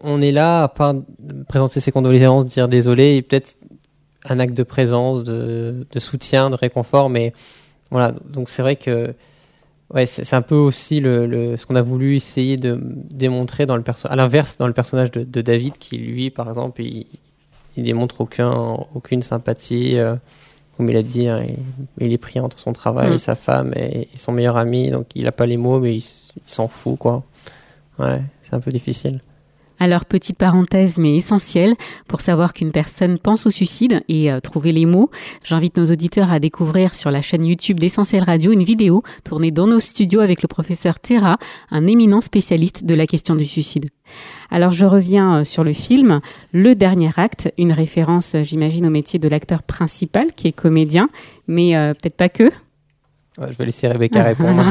on 0.03 0.21
est 0.21 0.33
là, 0.33 0.65
à 0.65 0.69
part 0.69 0.95
présenter 1.49 1.81
ses 1.81 1.93
condoléances, 1.93 2.47
dire 2.47 2.69
désolé, 2.69 3.17
et 3.17 3.23
peut-être 3.23 3.57
un 4.27 4.39
acte 4.39 4.55
de 4.55 4.63
présence, 4.63 5.23
de 5.23 5.87
soutien, 5.97 6.51
de 6.51 6.55
réconfort, 6.55 7.09
mais 7.09 7.33
voilà, 7.91 8.13
donc 8.29 8.49
c'est 8.49 8.63
vrai 8.63 8.77
que 8.77 9.15
Ouais, 9.93 10.07
c'est 10.07 10.35
un 10.37 10.43
peu 10.43 10.55
aussi 10.55 11.01
le, 11.01 11.27
le- 11.27 11.57
ce 11.57 11.67
qu'on 11.67 11.75
a 11.75 11.83
voulu 11.83 12.15
essayer 12.15 12.57
de 12.57 12.79
démontrer 12.81 13.67
dans 13.67 13.77
le 13.77 13.83
perso 13.83 14.07
à 14.11 14.15
l'inverse 14.15 14.57
dans 14.57 14.69
le 14.69 14.73
personnage 14.73 15.11
de, 15.11 15.25
de 15.25 15.41
David 15.41 15.79
qui 15.79 15.97
lui 15.97 16.31
par 16.31 16.49
exemple 16.49 16.81
il, 16.83 17.07
il 17.77 17.83
démontre 17.83 18.21
aucun 18.21 18.53
aucune 18.95 19.21
sympathie 19.23 19.99
euh, 19.99 20.15
comme 20.77 20.89
il 20.89 20.97
a 20.97 21.03
dit 21.03 21.29
hein, 21.29 21.45
il, 21.99 22.07
il 22.07 22.13
est 22.13 22.19
pris 22.19 22.39
entre 22.39 22.61
son 22.61 22.73
travail 22.73 23.11
Mm. 23.11 23.15
et 23.15 23.19
sa 23.19 23.35
femme 23.35 23.73
et, 23.75 24.03
et 24.15 24.17
son 24.19 24.31
meilleur 24.31 24.57
ami 24.57 24.91
donc 24.91 25.07
il 25.17 25.27
a 25.27 25.33
pas 25.33 25.47
les 25.47 25.57
mots 25.57 25.81
mais 25.81 25.97
il, 25.97 26.05
il 26.37 26.43
s'en 26.47 26.69
fout 26.69 26.97
quoi 26.97 27.25
ouais 27.99 28.23
c'est 28.43 28.55
un 28.55 28.61
peu 28.61 28.71
difficile 28.71 29.21
Alors, 29.81 30.05
petite 30.05 30.39
parenthèse, 30.39 30.99
mais 30.99 31.17
essentielle, 31.17 31.75
pour 32.07 32.21
savoir 32.21 32.53
qu'une 32.53 32.71
personne 32.71 33.19
pense 33.19 33.47
au 33.47 33.51
suicide 33.51 34.03
et 34.09 34.31
euh, 34.31 34.39
trouver 34.39 34.73
les 34.73 34.87
mots, 34.87 35.11
j'invite 35.43 35.77
nos 35.79 35.87
auditeurs 35.87 36.31
à 36.31 36.39
découvrir 36.39 36.95
sur 36.95 37.11
la 37.11 37.23
chaîne 37.23 37.45
YouTube 37.45 37.81
d'Essentiel 37.81 38.23
Radio 38.23 38.53
une 38.53 38.63
vidéo 38.63 39.03
tournée 39.25 39.51
dans 39.51 39.67
nos 39.67 39.81
studios 39.81 40.21
avec 40.21 40.43
le 40.43 40.49
professeur 40.49 41.01
Terra, 41.01 41.39
un 41.71 41.87
éminent 41.87 42.21
spécialiste 42.21 42.85
de 42.85 42.95
la 42.95 43.07
question 43.07 43.35
du 43.35 43.47
suicide. 43.47 43.87
Alors, 44.51 44.73
je 44.73 44.85
reviens 44.85 45.39
euh, 45.39 45.45
sur 45.45 45.65
le 45.65 45.73
film, 45.73 46.21
Le 46.53 46.75
Dernier 46.75 47.11
Acte, 47.17 47.53
une 47.57 47.73
référence, 47.73 48.35
euh, 48.35 48.43
j'imagine, 48.43 48.87
au 48.87 48.91
métier 48.91 49.19
de 49.19 49.29
l'acteur 49.29 49.63
principal 49.63 50.33
qui 50.35 50.49
est 50.49 50.53
comédien, 50.53 51.09
mais 51.47 51.77
euh, 51.77 51.95
peut-être 51.95 52.17
pas 52.17 52.29
que. 52.29 52.45
Ouais, 53.39 53.51
je 53.51 53.57
vais 53.57 53.67
laisser 53.67 53.89
Rebecca 53.89 54.23
répondre 54.23 54.63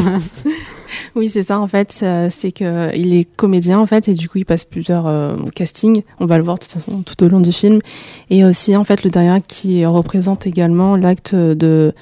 Oui, 1.15 1.29
c'est 1.29 1.43
ça 1.43 1.59
en 1.59 1.67
fait. 1.67 1.91
C'est 1.91 2.51
que 2.51 2.95
il 2.95 3.13
est 3.13 3.25
comédien 3.35 3.79
en 3.79 3.85
fait 3.85 4.07
et 4.07 4.13
du 4.13 4.29
coup 4.29 4.37
il 4.37 4.45
passe 4.45 4.65
plusieurs 4.65 5.07
euh, 5.07 5.35
castings. 5.55 6.03
On 6.19 6.25
va 6.25 6.37
le 6.37 6.43
voir 6.43 6.57
de 6.57 6.63
toute 6.63 6.71
façon 6.71 7.01
tout 7.01 7.23
au 7.23 7.27
long 7.27 7.39
du 7.39 7.51
film. 7.51 7.79
Et 8.29 8.43
aussi 8.43 8.75
en 8.75 8.83
fait 8.83 9.03
le 9.03 9.09
dernier 9.09 9.41
qui 9.47 9.85
représente 9.85 10.47
également 10.47 10.95
l'acte 10.95 11.35
de 11.35 11.93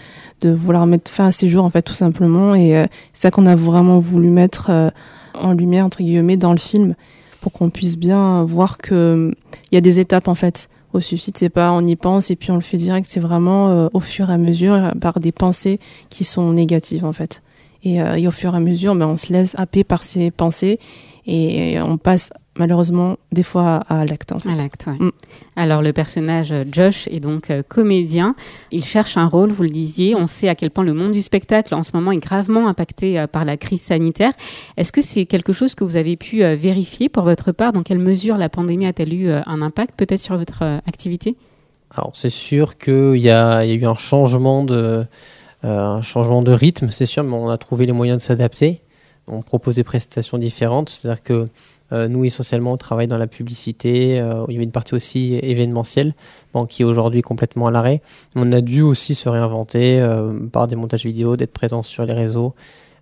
de 0.42 0.50
vouloir 0.52 0.86
mettre 0.86 1.10
fin 1.10 1.28
à 1.28 1.32
ses 1.32 1.50
jours 1.50 1.64
en 1.64 1.70
fait 1.70 1.82
tout 1.82 1.94
simplement. 1.94 2.56
Et 2.56 2.78
euh, 2.78 2.86
c'est 3.14 3.24
ça 3.24 3.32
qu'on 3.32 3.46
a 3.46 3.56
vraiment 3.56 4.00
voulu 4.00 4.30
mettre 4.30 4.68
euh, 4.70 4.90
en 5.34 5.54
lumière 5.54 5.86
entre 5.86 6.00
guillemets 6.00 6.38
dans 6.38 6.54
le 6.54 6.60
film 6.60 6.96
pour 7.42 7.52
qu'on 7.52 7.70
puisse 7.70 7.98
bien 7.98 8.44
voir 8.44 8.78
que 8.78 9.32
il 9.72 9.76
y 9.76 9.78
a 9.78 9.82
des 9.82 10.00
étapes 10.00 10.28
en 10.28 10.36
fait 10.36 10.70
au 10.94 11.00
suicide, 11.00 11.38
c'est 11.38 11.50
pas 11.50 11.72
on 11.72 11.86
y 11.86 11.96
pense 11.96 12.32
et 12.32 12.36
puis 12.36 12.52
on 12.52 12.56
le 12.56 12.62
fait 12.62 12.78
direct, 12.78 13.08
c'est 13.10 13.20
vraiment 13.20 13.70
euh, 13.70 13.88
au 13.94 14.00
fur 14.00 14.30
et 14.30 14.34
à 14.34 14.38
mesure 14.38 14.94
par 15.02 15.20
des 15.20 15.32
pensées 15.32 15.80
qui 16.10 16.24
sont 16.24 16.54
négatives 16.54 17.06
en 17.06 17.14
fait. 17.14 17.42
Et, 17.88 18.02
euh, 18.02 18.16
et 18.16 18.28
au 18.28 18.32
fur 18.32 18.54
et 18.54 18.58
à 18.58 18.60
mesure, 18.60 18.96
ben, 18.96 19.08
on 19.08 19.18
se 19.18 19.32
laisse 19.32 19.54
happer 19.58 19.84
par 19.84 20.04
ces 20.04 20.32
pensées 20.32 20.80
et 21.30 21.78
on 21.82 21.98
passe 21.98 22.30
malheureusement 22.58 23.18
des 23.32 23.44
fois 23.44 23.84
à 23.88 24.06
l'acte. 24.06 24.32
En 24.32 24.40
fait. 24.40 24.50
À 24.50 24.56
l'acte, 24.56 24.88
ouais. 24.88 24.98
mm. 24.98 25.12
Alors 25.56 25.82
le 25.82 25.94
personnage 25.94 26.52
euh, 26.52 26.64
Josh 26.72 27.08
est 27.08 27.20
donc 27.20 27.50
euh, 27.50 27.64
comédien. 27.68 28.36
Il 28.72 28.84
cherche 28.84 29.18
un 29.18 29.28
rôle, 29.28 29.52
vous 29.52 29.64
le 29.64 29.70
disiez. 29.70 30.16
On 30.16 30.28
sait 30.28 30.50
à 30.50 30.56
quel 30.56 30.72
point 30.72 30.84
le 30.84 30.94
monde 30.94 31.12
du 31.12 31.22
spectacle 31.22 31.74
en 31.76 31.84
ce 31.84 31.92
moment 31.96 32.12
est 32.12 32.18
gravement 32.18 32.68
impacté 32.68 33.20
euh, 33.20 33.28
par 33.28 33.46
la 33.46 33.58
crise 33.58 33.82
sanitaire. 33.82 34.34
Est-ce 34.78 34.92
que 34.92 35.02
c'est 35.02 35.26
quelque 35.26 35.54
chose 35.54 35.76
que 35.76 35.84
vous 35.84 35.98
avez 35.98 36.18
pu 36.18 36.44
euh, 36.44 36.56
vérifier 36.56 37.10
pour 37.10 37.24
votre 37.24 37.52
part? 37.52 37.74
Dans 37.74 37.84
quelle 37.84 38.00
mesure 38.00 38.38
la 38.38 38.50
pandémie 38.50 38.86
a-t-elle 38.86 39.14
eu 39.14 39.30
euh, 39.30 39.42
un 39.46 39.62
impact 39.62 39.96
peut-être 39.98 40.22
sur 40.22 40.38
votre 40.38 40.64
euh, 40.64 40.78
activité? 40.88 41.36
Alors 41.92 42.12
c'est 42.14 42.30
sûr 42.30 42.78
qu'il 42.78 43.18
y, 43.18 43.30
a 43.30 43.64
il 43.64 43.70
y 43.70 43.74
a 43.74 43.76
eu 43.76 43.86
un 43.86 43.96
changement 43.96 44.64
de, 44.64 44.76
euh, 44.76 45.04
un 45.64 46.02
changement 46.02 46.42
de 46.42 46.52
rythme, 46.52 46.90
c'est 46.92 47.06
sûr, 47.06 47.24
mais 47.24 47.36
on 47.36 47.50
a 47.50 47.58
trouvé 47.58 47.86
les 47.86 47.92
moyens 47.92 48.20
de 48.20 48.24
s'adapter. 48.24 48.82
On 49.28 49.42
propose 49.42 49.76
des 49.76 49.84
prestations 49.84 50.38
différentes, 50.38 50.90
c'est-à-dire 50.90 51.24
que 51.24 51.46
euh, 51.94 52.08
nous, 52.08 52.26
essentiellement, 52.26 52.74
on 52.74 52.78
travaille 52.78 53.08
dans 53.08 53.18
la 53.18 53.28
publicité. 53.28 54.20
Euh, 54.20 54.46
il 54.48 54.54
y 54.54 54.58
avait 54.58 54.66
une 54.66 54.72
partie 54.72 54.94
aussi 54.94 55.36
événementielle, 55.42 56.14
qui 56.70 56.82
est 56.82 56.86
aujourd'hui 56.86 57.22
complètement 57.22 57.68
à 57.68 57.72
l'arrêt. 57.72 58.02
On 58.36 58.52
a 58.52 58.62
dû 58.62 58.82
aussi 58.82 59.16
se 59.16 59.30
réinventer 59.30 60.00
euh, 60.00 60.34
par 60.52 60.68
des 60.68 60.76
montages 60.76 61.06
vidéo, 61.06 61.38
d'être 61.38 61.54
présent 61.54 61.84
sur 61.84 62.06
les 62.06 62.14
réseaux 62.14 62.56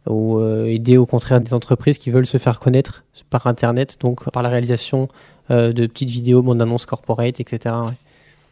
ou 0.08 0.40
euh, 0.40 0.66
aider 0.66 0.98
au 0.98 1.06
contraire 1.06 1.40
des 1.40 1.54
entreprises 1.54 1.98
qui 1.98 2.10
veulent 2.10 2.26
se 2.26 2.38
faire 2.38 2.60
connaître 2.60 3.04
par 3.30 3.48
Internet, 3.48 3.98
donc 4.00 4.30
par 4.32 4.44
la 4.44 4.50
réalisation 4.50 5.08
euh, 5.52 5.74
de 5.74 5.88
petites 5.88 6.10
vidéos, 6.10 6.44
bandes 6.44 6.62
annonces 6.62 6.86
corporate, 6.86 7.40
etc. 7.40 7.76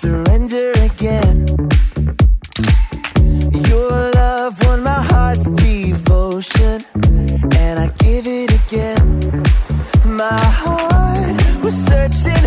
Surrender 0.00 0.70
again. 0.82 1.44
Your 3.68 3.90
love 4.12 4.54
won 4.64 4.84
my 4.84 5.02
heart's 5.02 5.50
devotion, 5.50 6.80
and 7.56 7.80
I 7.80 7.88
give 7.98 8.24
it 8.28 8.52
again. 8.60 9.42
My 10.04 10.38
heart 10.62 11.64
was 11.64 11.74
searching 11.74 12.44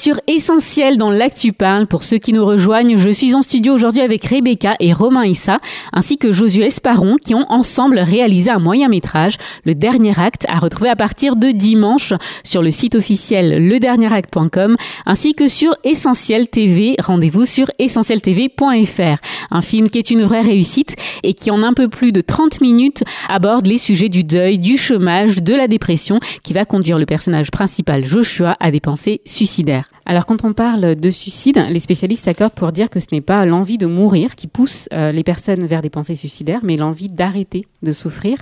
sur 0.00 0.18
Essentiel 0.28 0.96
dans 0.96 1.10
l'Actu 1.10 1.52
Parle. 1.52 1.86
Pour 1.86 2.04
ceux 2.04 2.16
qui 2.16 2.32
nous 2.32 2.46
rejoignent, 2.46 2.96
je 2.96 3.10
suis 3.10 3.34
en 3.34 3.42
studio 3.42 3.74
aujourd'hui 3.74 4.00
avec 4.00 4.24
Rebecca 4.24 4.74
et 4.80 4.94
Romain 4.94 5.26
Issa, 5.26 5.60
ainsi 5.92 6.16
que 6.16 6.32
Josué 6.32 6.64
Esparon, 6.64 7.16
qui 7.16 7.34
ont 7.34 7.44
ensemble 7.50 7.98
réalisé 7.98 8.50
un 8.50 8.60
moyen 8.60 8.88
métrage, 8.88 9.36
Le 9.66 9.74
Dernier 9.74 10.18
Acte, 10.18 10.46
à 10.48 10.58
retrouver 10.58 10.88
à 10.88 10.96
partir 10.96 11.36
de 11.36 11.50
dimanche 11.50 12.14
sur 12.44 12.62
le 12.62 12.70
site 12.70 12.94
officiel 12.94 13.68
ledernieracte.com, 13.68 14.76
ainsi 15.04 15.34
que 15.34 15.48
sur 15.48 15.74
Essentiel 15.84 16.48
TV. 16.48 16.96
Rendez-vous 16.98 17.44
sur 17.44 17.70
essentieltv.fr. 17.78 19.20
Un 19.50 19.60
film 19.60 19.90
qui 19.90 19.98
est 19.98 20.10
une 20.10 20.22
vraie 20.22 20.40
réussite 20.40 20.96
et 21.22 21.34
qui 21.34 21.50
en 21.50 21.62
un 21.62 21.74
peu 21.74 21.88
plus 21.88 22.12
de 22.12 22.22
30 22.22 22.62
minutes 22.62 23.04
aborde 23.28 23.66
les 23.66 23.76
sujets 23.76 24.08
du 24.08 24.24
deuil, 24.24 24.58
du 24.58 24.78
chômage, 24.78 25.42
de 25.42 25.54
la 25.54 25.68
dépression, 25.68 26.20
qui 26.42 26.54
va 26.54 26.64
conduire 26.64 26.98
le 26.98 27.04
personnage 27.04 27.50
principal 27.50 28.06
Joshua 28.06 28.56
à 28.60 28.70
des 28.70 28.80
pensées 28.80 29.20
suicidaires. 29.26 29.89
Alors 30.06 30.26
quand 30.26 30.44
on 30.44 30.52
parle 30.54 30.96
de 30.96 31.10
suicide, 31.10 31.64
les 31.68 31.78
spécialistes 31.78 32.24
s'accordent 32.24 32.54
pour 32.54 32.72
dire 32.72 32.90
que 32.90 33.00
ce 33.00 33.06
n'est 33.12 33.20
pas 33.20 33.44
l'envie 33.44 33.78
de 33.78 33.86
mourir 33.86 34.34
qui 34.34 34.46
pousse 34.46 34.88
euh, 34.92 35.12
les 35.12 35.22
personnes 35.22 35.66
vers 35.66 35.82
des 35.82 35.90
pensées 35.90 36.14
suicidaires, 36.14 36.60
mais 36.62 36.76
l'envie 36.76 37.08
d'arrêter 37.08 37.66
de 37.82 37.92
souffrir. 37.92 38.38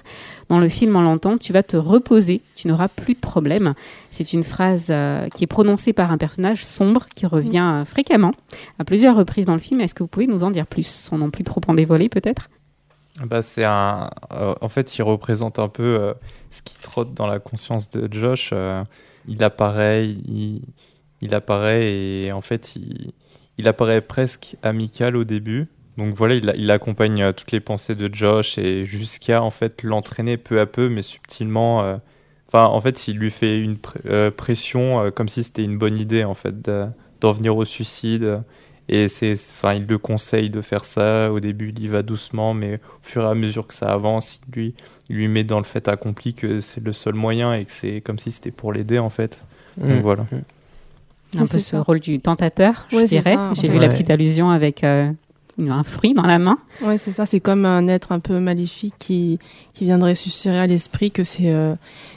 Dans 0.48 0.58
le 0.58 0.68
film, 0.68 0.96
on 0.96 1.02
l'entend, 1.02 1.36
tu 1.36 1.52
vas 1.52 1.62
te 1.62 1.76
reposer, 1.76 2.40
tu 2.54 2.68
n'auras 2.68 2.88
plus 2.88 3.14
de 3.14 3.18
problème. 3.18 3.74
C'est 4.10 4.32
une 4.32 4.44
phrase 4.44 4.86
euh, 4.90 5.28
qui 5.28 5.44
est 5.44 5.48
prononcée 5.48 5.92
par 5.92 6.12
un 6.12 6.16
personnage 6.16 6.64
sombre 6.64 7.06
qui 7.14 7.26
revient 7.26 7.80
euh, 7.80 7.84
fréquemment 7.84 8.32
à 8.78 8.84
plusieurs 8.84 9.16
reprises 9.16 9.44
dans 9.44 9.52
le 9.52 9.58
film. 9.58 9.80
Est-ce 9.80 9.94
que 9.94 10.02
vous 10.02 10.08
pouvez 10.08 10.26
nous 10.26 10.44
en 10.44 10.50
dire 10.50 10.66
plus, 10.66 10.86
sans 10.86 11.18
non 11.18 11.30
plus 11.30 11.44
trop 11.44 11.60
en 11.66 11.74
dévoiler 11.74 12.08
peut-être? 12.08 12.48
Bah, 13.26 13.42
c'est 13.42 13.66
en 13.66 14.68
fait, 14.68 14.96
il 14.96 15.02
représente 15.02 15.58
un 15.58 15.68
peu 15.68 16.14
ce 16.50 16.62
qui 16.62 16.76
trotte 16.80 17.14
dans 17.14 17.26
la 17.26 17.40
conscience 17.40 17.90
de 17.90 18.08
Josh 18.10 18.54
il 19.28 19.44
apparaît, 19.44 20.06
il, 20.06 20.62
il, 21.20 21.34
apparaît 21.34 21.92
et 21.92 22.32
en 22.32 22.40
fait, 22.40 22.76
il, 22.76 23.12
il, 23.58 23.68
apparaît 23.68 24.00
presque 24.00 24.56
amical 24.62 25.16
au 25.16 25.24
début. 25.24 25.66
Donc 25.96 26.14
voilà, 26.14 26.34
il, 26.34 26.52
il 26.56 26.70
accompagne 26.70 27.22
euh, 27.22 27.32
toutes 27.32 27.52
les 27.52 27.60
pensées 27.60 27.94
de 27.94 28.12
Josh 28.12 28.58
et 28.58 28.84
jusqu'à 28.84 29.42
en 29.42 29.50
fait 29.50 29.82
l'entraîner 29.82 30.36
peu 30.36 30.60
à 30.60 30.66
peu, 30.66 30.88
mais 30.88 31.02
subtilement. 31.02 31.82
Euh, 31.82 31.96
enfin, 32.48 32.64
en 32.66 32.80
fait, 32.80 33.08
il 33.08 33.16
lui 33.18 33.30
fait 33.30 33.60
une 33.60 33.78
euh, 34.06 34.30
pression 34.30 35.10
comme 35.10 35.28
si 35.28 35.42
c'était 35.44 35.64
une 35.64 35.78
bonne 35.78 35.98
idée 35.98 36.24
en 36.24 36.34
fait 36.34 36.54
d'en 37.20 37.32
venir 37.32 37.56
au 37.56 37.64
suicide. 37.64 38.42
Et 38.90 39.08
c'est, 39.08 39.34
enfin, 39.34 39.74
il 39.74 39.86
le 39.86 39.98
conseille 39.98 40.48
de 40.48 40.62
faire 40.62 40.84
ça. 40.84 41.30
Au 41.30 41.40
début, 41.40 41.74
il 41.76 41.84
y 41.84 41.88
va 41.88 42.02
doucement, 42.02 42.54
mais 42.54 42.76
au 42.76 43.02
fur 43.02 43.22
et 43.22 43.26
à 43.26 43.34
mesure 43.34 43.66
que 43.66 43.74
ça 43.74 43.92
avance, 43.92 44.40
il 44.48 44.54
lui, 44.54 44.74
il 45.10 45.16
lui 45.16 45.28
met 45.28 45.44
dans 45.44 45.58
le 45.58 45.64
fait 45.64 45.88
accompli 45.88 46.32
que 46.32 46.62
c'est 46.62 46.82
le 46.82 46.94
seul 46.94 47.14
moyen 47.14 47.52
et 47.52 47.66
que 47.66 47.72
c'est 47.72 48.00
comme 48.00 48.18
si 48.18 48.30
c'était 48.30 48.50
pour 48.50 48.72
l'aider 48.72 48.98
en 48.98 49.10
fait. 49.10 49.42
Donc 49.76 49.90
Mm. 49.90 50.00
voilà. 50.00 50.26
Un 51.36 51.46
peu 51.46 51.58
ce 51.58 51.76
rôle 51.76 52.00
du 52.00 52.20
tentateur, 52.20 52.86
je 52.90 53.04
dirais. 53.06 53.36
J'ai 53.60 53.68
vu 53.68 53.78
la 53.78 53.88
petite 53.88 54.10
allusion 54.10 54.50
avec 54.50 54.82
euh, 54.84 55.10
un 55.58 55.82
fruit 55.82 56.14
dans 56.14 56.22
la 56.26 56.38
main. 56.38 56.58
Ouais, 56.82 56.98
c'est 56.98 57.12
ça. 57.12 57.26
C'est 57.26 57.40
comme 57.40 57.64
un 57.66 57.88
être 57.88 58.12
un 58.12 58.20
peu 58.20 58.38
maléfique 58.38 58.94
qui, 58.98 59.38
qui 59.74 59.84
viendrait 59.84 60.14
susurrer 60.14 60.58
à 60.60 60.66
l'esprit 60.66 61.10
que 61.10 61.24
c'est 61.24 61.50
euh, 61.52 61.74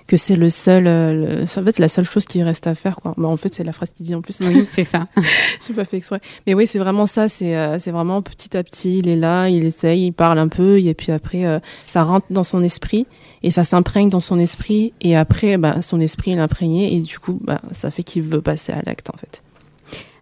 que 0.08 0.18
c'est 0.18 0.36
le 0.36 0.50
seul, 0.50 0.86
euh, 0.88 1.42
le- 1.42 1.44
en 1.44 1.64
fait, 1.66 1.80
la 1.80 1.88
seule 1.88 2.06
chose 2.06 2.26
qui 2.26 2.44
reste 2.44 2.68
à 2.68 2.76
faire. 2.76 2.98
Quoi. 2.98 3.14
Bah, 3.18 3.28
en 3.28 3.38
fait, 3.38 3.54
c'est 3.54 3.64
la 3.64 3.72
phrase 3.74 3.90
qu'il 3.96 4.06
dit 4.06 4.14
en 4.14 4.22
plus. 4.22 4.40
Oui, 4.42 4.66
c'est 4.70 4.84
ça. 4.84 5.08
J'ai 5.68 5.74
pas 5.74 5.86
fait 5.86 5.98
exprès. 5.98 6.22
Mais 6.46 6.54
oui, 6.54 6.68
c'est 6.68 6.80
vraiment 6.80 7.06
ça. 7.06 7.28
C'est 7.30 7.56
euh, 7.56 7.80
c'est 7.80 7.92
vraiment 7.92 8.22
petit 8.22 8.56
à 8.56 8.64
petit, 8.64 9.00
il 9.00 9.08
est 9.08 9.16
là, 9.16 9.48
il 9.50 9.64
essaye, 9.66 10.06
il 10.08 10.12
parle 10.12 10.38
un 10.40 10.48
peu, 10.48 10.80
et 10.80 10.94
puis 10.94 11.12
après, 11.12 11.46
euh, 11.46 11.60
ça 11.88 12.04
rentre 12.04 12.28
dans 12.30 12.44
son 12.44 12.62
esprit 12.64 13.08
et 13.44 13.50
ça 13.52 13.64
s'imprègne 13.64 14.10
dans 14.10 14.20
son 14.20 14.38
esprit. 14.38 14.94
Et 15.02 15.16
après, 15.16 15.58
bah, 15.58 15.82
son 15.82 16.00
esprit 16.00 16.32
est 16.34 16.40
imprégné 16.40 16.96
et 16.96 17.00
du 17.00 17.18
coup, 17.20 17.40
bah, 17.42 17.62
ça 17.72 17.90
fait 17.90 18.04
qu'il 18.04 18.22
veut 18.24 18.42
passer 18.42 18.72
à 18.72 18.82
l'acte 18.86 19.10
en 19.14 19.18
fait. 19.18 19.42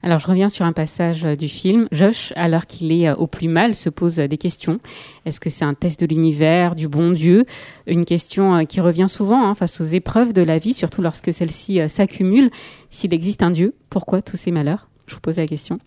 Alors, 0.01 0.19
je 0.19 0.27
reviens 0.27 0.47
sur 0.47 0.65
un 0.65 0.71
passage 0.71 1.25
euh, 1.25 1.35
du 1.35 1.49
film. 1.49 1.88
Josh, 1.91 2.31
alors 2.38 2.67
qu'il 2.67 2.91
est 2.91 3.09
euh, 3.09 3.15
au 3.15 3.27
plus 3.27 3.49
mal, 3.49 3.75
se 3.75 3.89
pose 3.89 4.19
euh, 4.19 4.27
des 4.27 4.38
questions. 4.38 4.79
Est-ce 5.25 5.41
que 5.41 5.49
c'est 5.49 5.65
un 5.65 5.73
test 5.73 5.99
de 5.99 6.05
l'univers, 6.05 6.75
du 6.75 6.88
bon 6.88 7.12
Dieu? 7.12 7.45
Une 7.85 8.05
question 8.05 8.65
qui 8.65 8.79
revient 8.79 9.09
souvent 9.09 9.45
hein, 9.45 9.55
face 9.55 9.81
aux 9.81 9.85
épreuves 9.85 10.31
de 10.31 10.41
la 10.41 10.57
vie, 10.57 10.73
surtout 10.73 11.01
lorsque 11.01 11.33
celles-ci 11.33 11.81
s'accumulent. 11.89 12.49
S'il 12.89 13.13
existe 13.13 13.43
un 13.43 13.51
Dieu, 13.51 13.75
pourquoi 13.89 14.21
tous 14.21 14.38
ces 14.38 14.51
malheurs? 14.51 14.88
Je 15.07 15.15
vous 15.15 15.21
pose 15.21 15.38
la 15.38 15.47
question. 15.47 15.79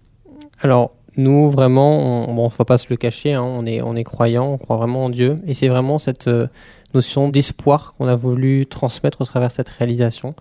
Alors, 0.61 0.93
nous, 1.17 1.51
vraiment, 1.51 2.29
on 2.29 2.45
ne 2.45 2.49
va 2.51 2.65
pas 2.67 2.79
se 2.79 2.87
le 2.91 2.97
cacher, 2.97 3.33
hein, 3.33 3.43
on, 3.43 3.65
est, 3.65 3.81
on 3.81 3.97
est 3.97 4.05
croyants, 4.05 4.53
on 4.53 4.59
croit 4.59 4.77
vraiment 4.77 5.07
en 5.07 5.11
Dieu. 5.11 5.37
Et 5.47 5.55
c'est 5.55 5.69
vraiment 5.69 5.99
cette 5.99 6.29
notion 6.93 7.29
d'espoir 7.29 7.95
qu'on 7.95 8.09
a 8.09 8.15
voulu 8.15 8.67
transmettre 8.67 9.23
au 9.23 9.25
travers 9.25 9.49
de 9.49 9.55
cette 9.55 9.71
réalisation. 9.71 10.35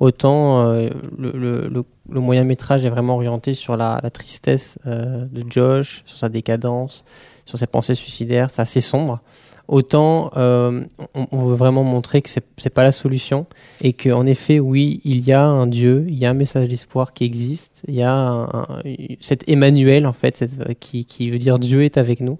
Autant 0.00 0.60
euh, 0.60 0.90
le, 1.18 1.84
moyen 2.08 2.44
métrage 2.44 2.84
est 2.84 2.90
vraiment 2.90 3.14
orienté 3.14 3.54
sur 3.54 3.76
la, 3.76 4.00
tristesse 4.12 4.78
euh, 4.86 5.24
de 5.26 5.44
Josh, 5.48 6.02
sur 6.04 6.18
sa 6.18 6.28
décadence, 6.28 7.04
sur 7.44 7.58
ses 7.58 7.66
pensées 7.66 7.94
suicidaires, 7.94 8.50
c'est 8.50 8.62
assez 8.62 8.80
sombre. 8.80 9.20
Autant 9.66 10.30
euh, 10.36 10.82
on, 11.14 11.38
veut 11.38 11.54
vraiment 11.54 11.84
montrer 11.84 12.20
que 12.20 12.28
c'est 12.28 12.44
c'est 12.58 12.68
pas 12.68 12.82
la 12.82 12.92
solution 12.92 13.46
et 13.80 13.94
qu'en 13.94 14.26
effet, 14.26 14.60
oui, 14.60 15.00
il 15.04 15.20
y 15.20 15.32
a 15.32 15.42
un 15.46 15.66
Dieu, 15.66 16.04
il 16.08 16.18
y 16.18 16.26
a 16.26 16.30
un 16.30 16.34
message 16.34 16.68
d'espoir 16.68 17.14
qui 17.14 17.24
existe, 17.24 17.82
il 17.88 17.94
y 17.94 18.02
a 18.02 18.46
cet 19.22 19.48
Emmanuel 19.48 20.06
en 20.06 20.12
fait, 20.12 20.44
qui, 20.80 21.30
veut 21.30 21.38
dire 21.38 21.58
Dieu 21.58 21.82
est 21.82 21.96
avec 21.96 22.20
nous, 22.20 22.38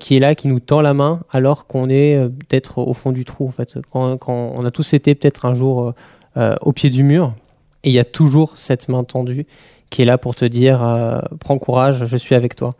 qui 0.00 0.16
est 0.16 0.20
là, 0.20 0.34
qui 0.34 0.48
nous 0.48 0.58
tend 0.58 0.80
la 0.80 0.94
main 0.94 1.20
alors 1.30 1.66
qu'on 1.66 1.90
est 1.90 2.16
peut-être 2.48 2.78
au 2.78 2.94
fond 2.94 3.12
du 3.12 3.26
trou 3.26 3.46
en 3.46 3.52
fait, 3.52 3.76
quand 3.90 4.18
on 4.26 4.64
a 4.64 4.70
tous 4.70 4.94
été 4.94 5.14
peut-être 5.14 5.44
un 5.44 5.52
jour 5.52 5.92
euh, 6.38 6.56
au 6.62 6.72
pied 6.72 6.90
du 6.90 7.02
mur 7.02 7.34
et 7.84 7.90
il 7.90 7.92
y 7.92 7.98
a 7.98 8.04
toujours 8.04 8.52
cette 8.56 8.88
main 8.88 9.04
tendue 9.04 9.46
qui 9.90 10.02
est 10.02 10.04
là 10.04 10.18
pour 10.18 10.34
te 10.34 10.44
dire 10.44 10.82
euh, 10.82 11.20
prends 11.40 11.58
courage, 11.58 12.04
je 12.04 12.16
suis 12.16 12.34
avec 12.34 12.56
toi. 12.56 12.74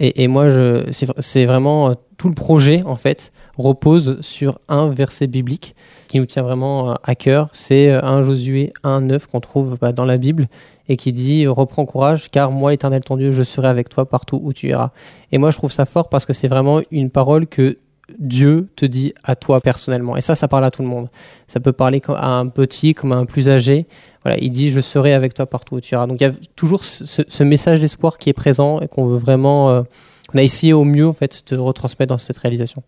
Et, 0.00 0.28
moi, 0.28 0.46
c'est, 0.92 1.44
vraiment 1.44 1.90
euh, 1.90 1.94
tout 2.18 2.28
le 2.28 2.34
projet 2.34 2.84
en 2.86 2.94
fait 2.94 3.32
repose 3.56 4.20
sur 4.20 4.60
un 4.68 4.88
verset 4.90 5.26
biblique 5.26 5.74
qui 6.06 6.20
nous 6.20 6.26
tient 6.26 6.44
vraiment 6.44 6.94
à 7.02 7.16
cœur. 7.16 7.48
C'est 7.52 7.90
euh, 7.90 8.00
un 8.04 8.22
Josué 8.22 8.70
1.9 8.84 9.26
qu'on 9.26 9.40
trouve 9.40 9.76
bah, 9.80 9.90
dans 9.90 10.04
la 10.04 10.16
Bible 10.16 10.46
et 10.88 10.96
qui 10.96 11.12
dit 11.12 11.48
reprends 11.48 11.84
courage 11.84 12.30
car 12.30 12.52
moi 12.52 12.72
éternel 12.72 13.02
ton 13.02 13.16
Dieu 13.16 13.32
je 13.32 13.42
serai 13.42 13.66
avec 13.66 13.88
toi 13.88 14.08
partout 14.08 14.40
où 14.40 14.52
tu 14.52 14.68
iras. 14.68 14.90
Et 15.32 15.38
moi 15.38 15.50
je 15.50 15.58
trouve 15.58 15.72
ça 15.72 15.84
fort 15.84 16.08
parce 16.08 16.26
que 16.26 16.32
c'est 16.32 16.48
vraiment 16.48 16.80
une 16.92 17.10
parole 17.10 17.48
que 17.48 17.78
Dieu 18.18 18.68
te 18.76 18.86
dit 18.86 19.12
à 19.22 19.36
toi 19.36 19.60
personnellement. 19.60 20.16
Et 20.16 20.20
ça, 20.20 20.34
ça 20.34 20.48
parle 20.48 20.64
à 20.64 20.70
tout 20.70 20.82
le 20.82 20.88
monde. 20.88 21.08
Ça 21.46 21.60
peut 21.60 21.72
parler 21.72 22.00
à 22.08 22.30
un 22.30 22.46
petit 22.46 22.94
comme 22.94 23.12
à 23.12 23.16
un 23.16 23.26
plus 23.26 23.48
âgé. 23.48 23.86
Voilà, 24.24 24.38
il 24.40 24.50
dit 24.50 24.70
je 24.70 24.80
serai 24.80 25.12
avec 25.12 25.34
toi 25.34 25.46
partout 25.46 25.76
où 25.76 25.80
tu 25.80 25.94
iras. 25.94 26.06
Donc 26.06 26.20
il 26.20 26.24
y 26.24 26.26
a 26.26 26.32
toujours 26.56 26.84
ce 26.84 27.42
message 27.42 27.80
d'espoir 27.80 28.18
qui 28.18 28.30
est 28.30 28.34
présent 28.34 28.80
et 28.80 28.88
qu'on 28.88 29.06
veut 29.06 29.18
vraiment, 29.18 29.70
euh, 29.70 29.82
qu'on 30.28 30.38
a 30.38 30.42
essayé 30.42 30.72
au 30.72 30.84
mieux 30.84 31.06
en 31.06 31.12
fait 31.12 31.44
de 31.50 31.56
retransmettre 31.56 32.10
dans 32.10 32.18
cette 32.18 32.38
réalisation. 32.38 32.82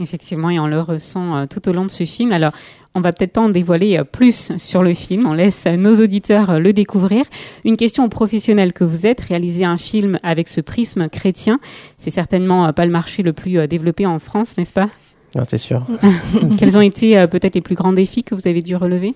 Effectivement, 0.00 0.48
et 0.48 0.58
on 0.58 0.66
le 0.66 0.80
ressent 0.80 1.36
euh, 1.36 1.46
tout 1.46 1.68
au 1.68 1.72
long 1.72 1.84
de 1.84 1.90
ce 1.90 2.04
film. 2.04 2.32
Alors, 2.32 2.52
on 2.94 3.00
va 3.00 3.12
peut-être 3.12 3.32
pas 3.32 3.40
en 3.42 3.50
dévoiler 3.50 3.98
euh, 3.98 4.04
plus 4.04 4.52
sur 4.56 4.82
le 4.82 4.94
film, 4.94 5.26
on 5.26 5.34
laisse 5.34 5.66
euh, 5.66 5.76
nos 5.76 5.94
auditeurs 5.96 6.50
euh, 6.50 6.58
le 6.58 6.72
découvrir. 6.72 7.24
Une 7.64 7.76
question 7.76 8.04
aux 8.04 8.08
professionnels 8.08 8.72
que 8.72 8.84
vous 8.84 9.06
êtes, 9.06 9.20
réaliser 9.20 9.64
un 9.64 9.76
film 9.76 10.18
avec 10.22 10.48
ce 10.48 10.60
prisme 10.60 11.08
chrétien, 11.08 11.60
c'est 11.98 12.10
certainement 12.10 12.66
euh, 12.66 12.72
pas 12.72 12.86
le 12.86 12.92
marché 12.92 13.22
le 13.22 13.32
plus 13.32 13.58
euh, 13.58 13.66
développé 13.66 14.06
en 14.06 14.18
France, 14.18 14.56
n'est-ce 14.56 14.72
pas? 14.72 14.88
Ah, 15.36 15.42
c'est 15.48 15.58
sûr. 15.58 15.86
Quels 16.58 16.76
ont 16.76 16.82
été 16.82 17.18
euh, 17.18 17.26
peut-être 17.26 17.54
les 17.54 17.60
plus 17.60 17.74
grands 17.74 17.92
défis 17.92 18.22
que 18.22 18.34
vous 18.34 18.46
avez 18.46 18.62
dû 18.62 18.76
relever? 18.76 19.14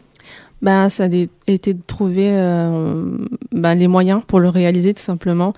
Ben, 0.63 0.89
ça 0.89 1.05
a 1.05 1.09
été 1.47 1.75
de 1.75 1.83
trouver 1.87 2.31
euh, 2.33 3.19
ben, 3.53 3.75
les 3.75 3.89
moyens 3.89 4.23
pour 4.27 4.41
le 4.41 4.49
réaliser 4.49 4.95
tout 4.95 5.03
simplement. 5.03 5.53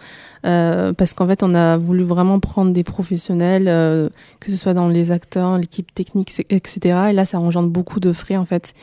Euh, 0.46 0.92
parce 0.92 1.14
qu'en 1.14 1.27
fait, 1.27 1.42
on 1.42 1.55
a 1.55 1.77
voulu 1.77 2.03
vraiment 2.05 2.38
prendre 2.40 2.72
des 2.72 2.85
professionnels, 2.85 3.66
euh, 3.68 4.09
que 4.40 4.51
ce 4.51 4.57
soit 4.57 4.74
dans 4.74 4.88
les 4.88 5.11
acteurs, 5.11 5.59
l'équipe 5.59 5.92
technique, 5.94 6.33
etc. 6.51 6.98
Et 7.11 7.12
là, 7.12 7.24
ça 7.24 7.40
engendre 7.40 7.68
beaucoup 7.68 8.01
de 8.01 8.12
frais 8.12 8.37
en 8.37 8.44
fait. 8.44 8.74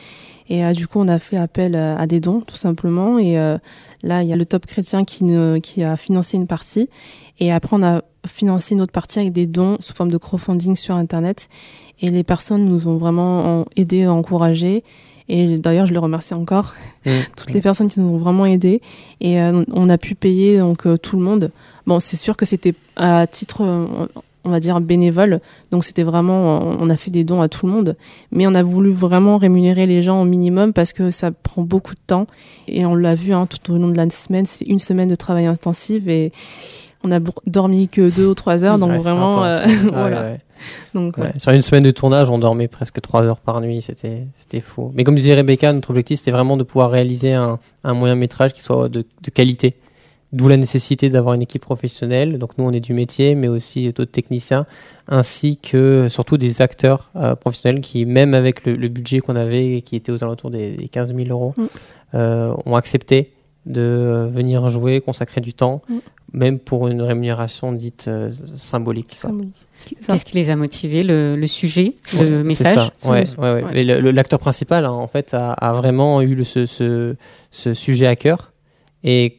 Et 0.48 0.64
euh, 0.64 0.72
du 0.72 0.86
coup, 0.86 1.00
on 1.00 1.08
a 1.08 1.18
fait 1.18 1.36
appel 1.36 1.74
euh, 1.74 1.96
à 1.96 2.06
des 2.06 2.20
dons 2.20 2.40
tout 2.40 2.56
simplement. 2.56 3.18
Et 3.18 3.34
là, 4.02 4.22
il 4.22 4.28
y 4.28 4.32
a 4.32 4.36
le 4.36 4.44
Top 4.44 4.66
Chrétien 4.66 5.04
qui, 5.04 5.82
a 5.82 5.96
financé 5.96 6.36
une 6.36 6.46
partie. 6.46 6.88
Et 7.38 7.52
après, 7.52 7.76
on 7.76 7.82
a 7.82 8.02
financé 8.26 8.74
une 8.74 8.80
autre 8.80 8.92
partie 8.92 9.18
avec 9.18 9.32
des 9.32 9.46
dons 9.46 9.76
sous 9.80 9.94
forme 9.94 10.10
de 10.10 10.18
crowdfunding 10.18 10.76
sur 10.76 10.94
Internet. 10.94 11.48
Et 12.00 12.10
les 12.10 12.24
personnes 12.24 12.64
nous 12.64 12.88
ont 12.88 12.96
vraiment 12.98 13.60
en- 13.60 13.64
aidés, 13.76 14.06
encouragés. 14.06 14.84
Et 15.28 15.58
d'ailleurs, 15.58 15.86
je 15.86 15.92
les 15.92 15.98
remercie 15.98 16.34
encore, 16.34 16.74
Mmh. 17.04 17.10
toutes 17.36 17.52
les 17.52 17.60
personnes 17.60 17.88
qui 17.88 18.00
nous 18.00 18.14
ont 18.14 18.18
vraiment 18.18 18.46
aidés. 18.46 18.80
Et 19.20 19.40
euh, 19.40 19.62
on 19.72 19.88
a 19.88 19.98
pu 19.98 20.14
payer 20.14 20.58
donc 20.58 20.86
euh, 20.86 20.96
tout 20.96 21.16
le 21.16 21.22
monde. 21.22 21.50
Bon, 21.86 22.00
c'est 22.00 22.16
sûr 22.16 22.36
que 22.36 22.44
c'était 22.44 22.74
à 22.96 23.26
titre, 23.28 23.62
euh, 23.62 23.86
on 24.44 24.50
va 24.50 24.58
dire, 24.60 24.80
bénévole. 24.80 25.40
Donc 25.70 25.84
c'était 25.84 26.02
vraiment, 26.02 26.60
on 26.80 26.90
a 26.90 26.96
fait 26.96 27.10
des 27.12 27.22
dons 27.24 27.42
à 27.42 27.48
tout 27.48 27.66
le 27.66 27.72
monde. 27.72 27.96
Mais 28.32 28.46
on 28.46 28.54
a 28.54 28.62
voulu 28.64 28.90
vraiment 28.90 29.36
rémunérer 29.38 29.86
les 29.86 30.02
gens 30.02 30.20
au 30.20 30.24
minimum 30.24 30.72
parce 30.72 30.92
que 30.92 31.10
ça 31.12 31.30
prend 31.30 31.62
beaucoup 31.62 31.94
de 31.94 32.00
temps. 32.06 32.26
Et 32.68 32.84
on 32.86 32.94
l'a 32.96 33.14
vu 33.14 33.32
hein, 33.32 33.46
tout 33.46 33.72
au 33.72 33.78
long 33.78 33.88
de 33.88 33.96
la 33.96 34.08
semaine, 34.10 34.46
c'est 34.46 34.64
une 34.64 34.78
semaine 34.80 35.08
de 35.08 35.14
travail 35.16 35.46
intensif 35.46 36.06
et 36.08 36.32
on 37.04 37.12
a 37.12 37.20
dormi 37.46 37.88
que 37.88 38.10
deux 38.10 38.26
ou 38.26 38.34
trois 38.34 38.64
heures. 38.64 38.78
Donc 38.78 38.90
Ouais, 38.90 38.98
vraiment, 38.98 39.44
euh, 39.44 39.62
Ouais, 39.66 39.90
voilà. 39.92 40.22
ouais. 40.22 40.40
Donc, 40.94 41.16
Ouais, 41.18 41.32
Sur 41.38 41.52
une 41.52 41.60
semaine 41.62 41.82
de 41.84 41.90
tournage, 41.90 42.28
on 42.30 42.38
dormait 42.38 42.68
presque 42.68 43.00
3 43.00 43.24
heures 43.24 43.40
par 43.40 43.60
nuit, 43.60 43.82
c'était 43.82 44.26
c'était 44.36 44.60
fou. 44.60 44.90
Mais 44.94 45.04
comme 45.04 45.14
disait 45.14 45.34
Rebecca, 45.34 45.72
notre 45.72 45.90
objectif 45.90 46.18
c'était 46.18 46.30
vraiment 46.30 46.56
de 46.56 46.62
pouvoir 46.64 46.90
réaliser 46.90 47.34
un, 47.34 47.58
un 47.84 47.94
moyen 47.94 48.14
métrage 48.14 48.52
qui 48.52 48.60
soit 48.60 48.88
de, 48.88 49.04
de 49.22 49.30
qualité. 49.30 49.76
D'où 50.32 50.48
la 50.48 50.56
nécessité 50.56 51.08
d'avoir 51.08 51.34
une 51.34 51.42
équipe 51.42 51.62
professionnelle. 51.62 52.38
Donc 52.38 52.58
nous, 52.58 52.64
on 52.64 52.72
est 52.72 52.80
du 52.80 52.92
métier, 52.92 53.36
mais 53.36 53.46
aussi 53.46 53.92
d'autres 53.92 54.10
techniciens, 54.10 54.66
ainsi 55.08 55.56
que 55.56 56.08
surtout 56.10 56.36
des 56.36 56.62
acteurs 56.62 57.10
euh, 57.14 57.36
professionnels 57.36 57.80
qui, 57.80 58.04
même 58.04 58.34
avec 58.34 58.66
le, 58.66 58.74
le 58.74 58.88
budget 58.88 59.20
qu'on 59.20 59.36
avait, 59.36 59.82
qui 59.82 59.94
était 59.94 60.10
aux 60.10 60.24
alentours 60.24 60.50
des, 60.50 60.72
des 60.72 60.88
15 60.88 61.14
000 61.14 61.28
euros, 61.30 61.54
Mm. 61.56 61.64
euh, 62.14 62.52
ont 62.66 62.74
accepté 62.74 63.32
de 63.66 64.28
venir 64.30 64.68
jouer, 64.68 65.00
consacrer 65.00 65.40
du 65.40 65.54
temps, 65.54 65.80
Mm. 65.88 65.94
même 66.32 66.58
pour 66.58 66.88
une 66.88 67.02
rémunération 67.02 67.70
dite 67.72 68.06
euh, 68.08 68.30
symbolique. 68.56 69.16
Qu'est-ce 70.06 70.24
qui 70.24 70.34
les 70.36 70.50
a 70.50 70.56
motivés 70.56 71.02
le, 71.02 71.36
le 71.36 71.46
sujet, 71.46 71.94
le 72.24 72.42
message 72.42 72.74
ouais, 73.10 73.62
ouais, 73.64 73.82
L'acteur 74.12 74.38
principal, 74.38 74.84
hein, 74.84 74.90
en 74.90 75.06
fait, 75.06 75.34
a, 75.34 75.52
a 75.52 75.72
vraiment 75.74 76.20
eu 76.22 76.34
le- 76.34 76.44
ce, 76.44 76.66
ce, 76.66 77.14
ce 77.50 77.74
sujet 77.74 78.06
à 78.06 78.16
cœur. 78.16 78.50
Et 79.04 79.38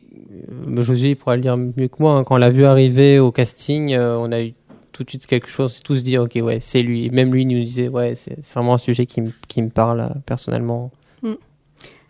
euh, 0.78 0.82
Josué 0.82 1.16
pourra 1.16 1.36
le 1.36 1.42
dire 1.42 1.58
mieux 1.58 1.88
que 1.88 1.96
moi. 2.00 2.14
hein, 2.14 2.24
quand 2.24 2.36
on 2.36 2.38
l'a 2.38 2.50
vu 2.50 2.64
arriver 2.66 3.20
au 3.20 3.32
casting, 3.32 3.94
euh, 3.94 4.16
on 4.18 4.32
a 4.32 4.42
eu 4.42 4.54
tout 4.94 5.04
de 5.04 5.10
suite 5.10 5.28
quelque 5.28 5.50
chose, 5.50 5.82
tous 5.84 6.02
dit 6.04 6.18
ok, 6.18 6.38
ouais, 6.42 6.60
c'est 6.62 6.82
lui. 6.82 7.06
Et 7.06 7.10
même 7.10 7.34
lui 7.34 7.46
nous 7.46 7.60
disait, 7.64 7.90
ouais, 7.90 8.14
c'est 8.16 8.38
vraiment 8.54 8.76
un 8.76 8.78
sujet 8.80 9.06
qui, 9.06 9.22
me- 9.22 9.32
qui 9.48 9.62
me 9.62 9.70
parle 9.70 10.00
euh, 10.02 10.10
personnellement. 10.26 10.92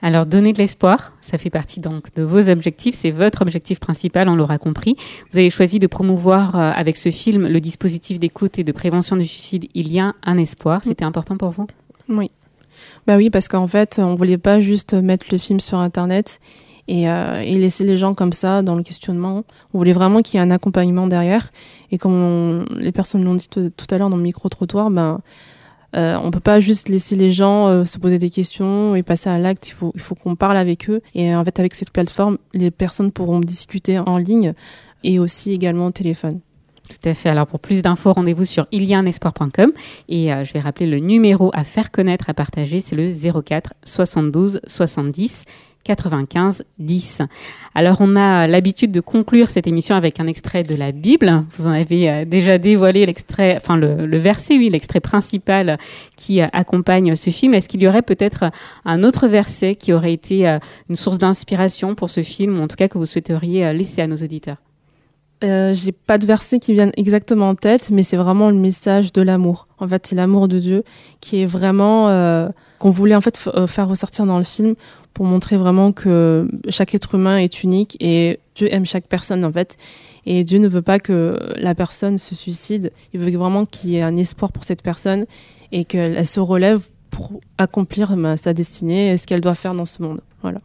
Alors, 0.02 0.26
donner 0.28 0.54
de 0.54 0.60
l'espoir, 0.60 1.14
ça 1.22 1.38
fait 1.40 1.50
partie 1.50 1.80
donc 1.80 2.14
de 2.16 2.22
vos 2.22 2.50
objectifs. 2.50 2.94
C'est 2.96 3.10
votre 3.12 3.42
objectif 3.42 3.80
principal, 3.80 4.30
on 4.30 4.36
l'aura 4.36 4.60
compris. 4.60 4.96
Vous 5.32 5.40
avez 5.40 5.50
choisi 5.50 5.80
de 5.80 5.88
promouvoir 5.88 6.56
euh, 6.56 6.72
avec 6.76 6.98
ce 6.98 7.10
film 7.10 7.48
le 7.48 7.60
dispositif 7.60 8.20
d'écoute 8.20 8.60
et 8.60 8.64
de 8.64 8.72
prévention 8.72 9.16
du 9.16 9.26
suicide. 9.26 9.66
Il 9.74 9.92
y 9.92 10.00
a 10.00 10.14
un 10.24 10.38
espoir. 10.38 10.82
C'était 10.84 11.04
important 11.06 11.36
pour 11.36 11.50
vous? 11.50 11.66
Oui. 12.10 12.30
Bah 13.08 13.18
oui, 13.18 13.32
parce 13.32 13.48
qu'en 13.48 13.68
fait, 13.68 13.98
on 13.98 14.14
voulait 14.16 14.38
pas 14.38 14.60
juste 14.60 14.94
mettre 14.94 15.26
le 15.32 15.40
film 15.40 15.60
sur 15.60 15.80
Internet 15.80 16.40
et, 16.88 17.10
euh, 17.10 17.42
et 17.42 17.58
laisser 17.58 17.84
les 17.84 17.98
gens 17.98 18.14
comme 18.14 18.34
ça 18.34 18.62
dans 18.62 18.76
le 18.76 18.84
questionnement. 18.84 19.44
On 19.74 19.80
voulait 19.80 19.94
vraiment 19.94 20.22
qu'il 20.22 20.40
y 20.40 20.44
ait 20.44 20.46
un 20.46 20.52
accompagnement 20.52 21.08
derrière. 21.08 21.50
Et 21.92 21.98
comme 21.98 22.14
on- 22.14 22.66
les 22.78 22.92
personnes 22.92 23.24
l'ont 23.24 23.34
dit 23.36 23.48
tout, 23.50 23.72
à 23.90 23.98
l'heure 23.98 24.12
dans 24.12 24.18
le 24.18 24.24
micro-trottoir, 24.24 24.92
ben, 24.92 25.22
euh, 25.96 26.18
on 26.22 26.32
peut 26.32 26.40
pas 26.40 26.60
juste 26.60 26.90
laisser 26.90 27.16
les 27.16 27.32
gens 27.32 27.68
euh, 27.68 27.86
se 27.86 27.98
poser 27.98 28.18
des 28.20 28.30
questions 28.30 28.96
et 28.96 29.04
passer 29.04 29.30
à 29.30 29.40
l'acte. 29.40 29.70
Il 29.70 30.00
faut, 30.00 30.16
qu'on 30.16 30.36
parle 30.36 30.58
avec 30.58 30.90
eux. 30.90 31.02
Et 31.16 31.34
en 31.36 31.44
fait, 31.46 31.60
avec 31.60 31.74
cette 31.76 31.92
plateforme, 31.92 32.38
les 32.54 32.72
personnes 32.72 33.12
pourront 33.12 33.40
discuter 33.40 34.00
en 34.00 34.18
ligne 34.18 34.54
et 35.04 35.20
aussi 35.20 35.54
également 35.54 35.88
au 35.88 35.92
téléphone. 35.92 36.40
Tout 36.90 37.10
à 37.10 37.14
fait. 37.14 37.30
Alors 37.30 37.48
pour 37.48 37.60
plus 37.60 37.82
d'infos, 37.82 38.14
rendez-vous 38.14 38.46
sur 38.46 38.68
ilianespoir.com 38.72 39.72
et 40.08 40.34
euh, 40.34 40.44
je 40.46 40.54
vais 40.54 40.60
rappeler 40.60 40.88
le 40.88 41.00
numéro 41.00 41.52
à 41.54 41.66
faire 41.66 41.92
connaître, 41.92 42.30
à 42.30 42.34
partager, 42.34 42.80
c'est 42.80 42.96
le 42.96 43.12
04 43.42 43.74
72 43.84 44.62
70 44.66 45.44
95 45.88 46.64
10. 46.80 47.22
Alors 47.74 47.98
on 48.02 48.16
a 48.16 48.46
l'habitude 48.46 48.92
de 48.92 49.00
conclure 49.00 49.50
cette 49.50 49.68
émission 49.68 49.96
avec 49.96 50.20
un 50.20 50.28
extrait 50.28 50.64
de 50.64 50.76
la 50.76 50.92
Bible. 50.92 51.46
Vous 51.54 51.66
en 51.66 51.72
avez 51.72 52.10
euh, 52.10 52.26
déjà 52.26 52.58
dévoilé 52.58 53.06
l'extrait, 53.06 53.56
enfin 53.56 53.78
le, 53.78 54.18
verset, 54.18 54.58
oui, 54.58 54.70
l'extrait 54.70 55.00
principal 55.00 55.78
qui 56.18 56.42
euh, 56.42 56.48
accompagne 56.52 57.16
ce 57.16 57.30
film. 57.30 57.54
Est-ce 57.54 57.70
qu'il 57.70 57.82
y 57.82 57.88
aurait 57.88 58.02
peut-être 58.02 58.52
un 58.86 59.04
autre 59.04 59.28
verset 59.28 59.76
qui 59.76 59.94
aurait 59.94 60.14
été 60.14 60.48
euh, 60.48 60.60
une 60.90 60.98
source 60.98 61.18
d'inspiration 61.18 61.96
pour 61.96 62.10
ce 62.10 62.22
film, 62.22 62.60
ou 62.60 62.64
en 62.64 62.68
tout 62.68 62.76
cas 62.76 62.88
que 62.88 62.98
vous 62.98 63.06
souhaiteriez 63.06 63.66
euh, 63.66 63.74
laisser 63.74 64.02
à 64.02 64.08
nos 64.08 64.18
auditeurs? 64.18 64.58
Euh, 65.44 65.74
j'ai 65.74 65.92
pas 65.92 66.18
de 66.18 66.26
verset 66.26 66.58
qui 66.60 66.74
viennent 66.74 66.94
exactement 66.98 67.50
en 67.50 67.56
tête, 67.56 67.90
mais 67.92 68.02
c'est 68.02 68.18
vraiment 68.18 68.50
le 68.50 68.56
message 68.56 69.14
de 69.14 69.22
l'amour. 69.22 69.68
En 69.78 69.88
fait, 69.88 70.08
c'est 70.08 70.16
l'amour 70.16 70.48
de 70.48 70.58
Dieu 70.58 70.84
qui 71.22 71.42
est 71.42 71.46
vraiment 71.46 72.10
euh, 72.10 72.50
qu'on 72.80 72.90
voulait 72.90 73.16
en 73.16 73.22
fait 73.22 73.40
euh, 73.54 73.68
faire 73.68 73.88
ressortir 73.88 74.26
dans 74.26 74.38
le 74.38 74.44
film 74.44 74.76
pour 75.14 75.26
montrer 75.26 75.58
vraiment 75.58 75.92
que 75.92 76.48
chaque 76.70 76.94
être 76.94 77.16
humain 77.16 77.38
est 77.38 77.64
unique 77.64 77.98
et 78.00 78.40
Dieu 78.56 78.72
aime 78.72 78.86
chaque 78.86 79.08
personne 79.08 79.44
en 79.44 79.52
fait. 79.52 79.76
Et 80.26 80.44
Dieu 80.44 80.60
ne 80.60 80.68
veut 80.68 80.82
pas 80.82 81.00
que 81.00 81.40
la 81.56 81.74
personne 81.74 82.18
se 82.18 82.36
suicide. 82.36 82.92
Il 83.14 83.22
veut 83.22 83.32
vraiment 83.32 83.66
qu'il 83.66 83.92
y 83.92 83.96
ait 83.96 84.02
un 84.02 84.16
espoir 84.16 84.52
pour 84.52 84.64
cette 84.64 84.84
personne 84.84 85.26
et 85.72 85.86
qu'elle 85.86 86.16
elle 86.18 86.28
se 86.28 86.40
relève 86.40 86.82
pour 87.10 87.40
accomplir 87.58 88.16
ben, 88.16 88.38
sa 88.38 88.54
destinée 88.54 89.14
et 89.14 89.18
ce 89.18 89.26
qu'elle 89.26 89.42
doit 89.42 89.56
faire 89.56 89.74
dans 89.74 89.86
ce 89.86 90.02
monde. 90.02 90.22
Voilà. 90.42 90.60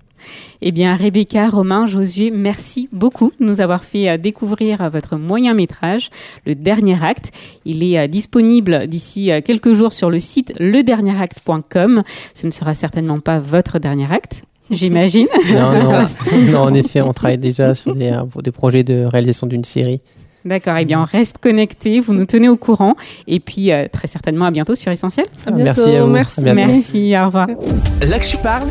Eh 0.60 0.72
bien, 0.72 0.94
Rebecca, 0.94 1.48
Romain, 1.48 1.86
Josué, 1.86 2.30
merci 2.30 2.88
beaucoup 2.92 3.32
de 3.40 3.44
nous 3.44 3.60
avoir 3.60 3.84
fait 3.84 4.08
euh, 4.08 4.16
découvrir 4.16 4.80
euh, 4.80 4.88
votre 4.88 5.16
moyen 5.16 5.54
métrage, 5.54 6.10
Le 6.46 6.54
Dernier 6.54 7.02
Acte. 7.02 7.32
Il 7.64 7.82
est 7.82 7.98
euh, 7.98 8.06
disponible 8.06 8.86
d'ici 8.86 9.30
quelques 9.44 9.72
jours 9.72 9.92
sur 9.92 10.10
le 10.10 10.20
site 10.20 10.52
ledernieuracte.com. 10.58 12.02
Ce 12.34 12.46
ne 12.46 12.52
sera 12.52 12.74
certainement 12.74 13.18
pas 13.18 13.38
votre 13.38 13.78
dernier 13.78 14.10
acte, 14.12 14.42
j'imagine. 14.70 15.26
Non, 15.52 15.72
non, 15.82 16.08
non, 16.52 16.60
en 16.60 16.74
effet, 16.74 17.00
on 17.00 17.12
travaille 17.12 17.38
déjà 17.38 17.74
sur 17.74 17.94
des, 17.94 18.12
projets 18.52 18.84
de 18.84 19.04
réalisation 19.04 19.46
d'une 19.46 19.64
série. 19.64 20.00
D'accord, 20.44 20.76
eh 20.76 20.84
bien, 20.84 21.00
on 21.00 21.04
reste 21.04 21.38
connecté, 21.38 22.00
vous 22.00 22.14
nous 22.14 22.24
tenez 22.24 22.48
au 22.48 22.56
courant. 22.56 22.96
Et 23.28 23.38
puis, 23.38 23.70
euh, 23.70 23.86
très 23.90 24.08
certainement, 24.08 24.46
à 24.46 24.50
bientôt 24.50 24.74
sur 24.74 24.90
Essentiel. 24.90 25.26
À 25.46 25.50
bientôt, 25.52 25.86
Merci 25.86 25.96
à 25.96 26.04
vous. 26.04 26.10
merci. 26.10 26.40
À 26.40 26.54
bientôt. 26.54 26.72
Merci, 26.72 27.14
au 27.16 27.26
revoir. 27.26 27.46
Là 27.46 28.18
que 28.18 28.26
tu 28.26 28.36
parles, 28.38 28.66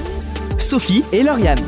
Sophie 0.61 1.03
et 1.11 1.23
Lauriane. 1.23 1.59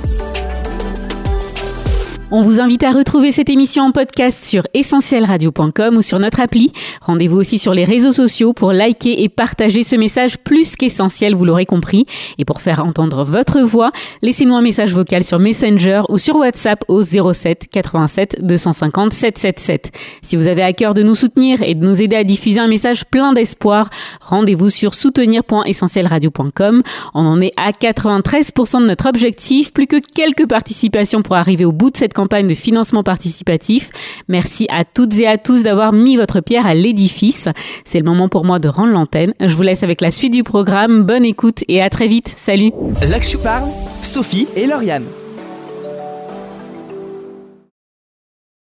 On 2.35 2.41
vous 2.41 2.59
invite 2.59 2.83
à 2.83 2.91
retrouver 2.91 3.31
cette 3.31 3.51
émission 3.51 3.83
en 3.83 3.91
podcast 3.91 4.43
sur 4.43 4.65
essentielradio.com 4.73 5.97
ou 5.97 6.01
sur 6.01 6.17
notre 6.17 6.39
appli. 6.39 6.71
Rendez-vous 7.03 7.37
aussi 7.37 7.59
sur 7.59 7.75
les 7.75 7.83
réseaux 7.83 8.11
sociaux 8.11 8.53
pour 8.53 8.73
liker 8.73 9.21
et 9.21 9.29
partager 9.29 9.83
ce 9.83 9.95
message 9.95 10.39
plus 10.39 10.75
qu'essentiel, 10.75 11.35
vous 11.35 11.45
l'aurez 11.45 11.67
compris. 11.67 12.07
Et 12.39 12.43
pour 12.43 12.59
faire 12.59 12.83
entendre 12.83 13.23
votre 13.23 13.61
voix, 13.61 13.91
laissez-nous 14.23 14.55
un 14.55 14.63
message 14.63 14.95
vocal 14.95 15.23
sur 15.23 15.37
Messenger 15.37 16.01
ou 16.09 16.17
sur 16.17 16.37
WhatsApp 16.37 16.83
au 16.87 17.03
07 17.03 17.67
87 17.71 18.37
250 18.41 19.13
777. 19.13 19.91
Si 20.23 20.35
vous 20.35 20.47
avez 20.47 20.63
à 20.63 20.73
cœur 20.73 20.95
de 20.95 21.03
nous 21.03 21.13
soutenir 21.13 21.61
et 21.61 21.75
de 21.75 21.85
nous 21.85 22.01
aider 22.01 22.15
à 22.15 22.23
diffuser 22.23 22.59
un 22.59 22.67
message 22.67 23.05
plein 23.05 23.33
d'espoir, 23.33 23.91
rendez-vous 24.21 24.71
sur 24.71 24.95
soutenir.essentielradio.com. 24.95 26.81
On 27.13 27.25
en 27.27 27.39
est 27.41 27.53
à 27.57 27.69
93% 27.69 28.81
de 28.81 28.87
notre 28.87 29.07
objectif, 29.07 29.71
plus 29.71 29.85
que 29.85 29.97
quelques 30.15 30.47
participations 30.47 31.21
pour 31.21 31.35
arriver 31.35 31.65
au 31.65 31.71
bout 31.71 31.91
de 31.91 31.97
cette 31.97 32.13
campagne 32.13 32.22
de 32.25 32.53
financement 32.55 33.03
participatif. 33.03 33.89
Merci 34.27 34.67
à 34.69 34.85
toutes 34.85 35.19
et 35.19 35.27
à 35.27 35.37
tous 35.37 35.63
d'avoir 35.63 35.93
mis 35.93 36.17
votre 36.17 36.41
pierre 36.41 36.65
à 36.65 36.73
l'édifice. 36.73 37.47
C'est 37.85 37.99
le 37.99 38.05
moment 38.05 38.29
pour 38.29 38.45
moi 38.45 38.59
de 38.59 38.67
rendre 38.67 38.93
l'antenne. 38.93 39.33
Je 39.39 39.55
vous 39.55 39.61
laisse 39.61 39.83
avec 39.83 40.01
la 40.01 40.11
suite 40.11 40.33
du 40.33 40.43
programme. 40.43 41.03
Bonne 41.03 41.25
écoute 41.25 41.63
et 41.67 41.81
à 41.81 41.89
très 41.89 42.07
vite. 42.07 42.33
Salut. 42.37 42.71
Là 43.07 43.19
que 43.19 43.27
tu 43.27 43.37
parles, 43.37 43.69
Sophie 44.01 44.47
et 44.55 44.65
Lauriane. 44.65 45.05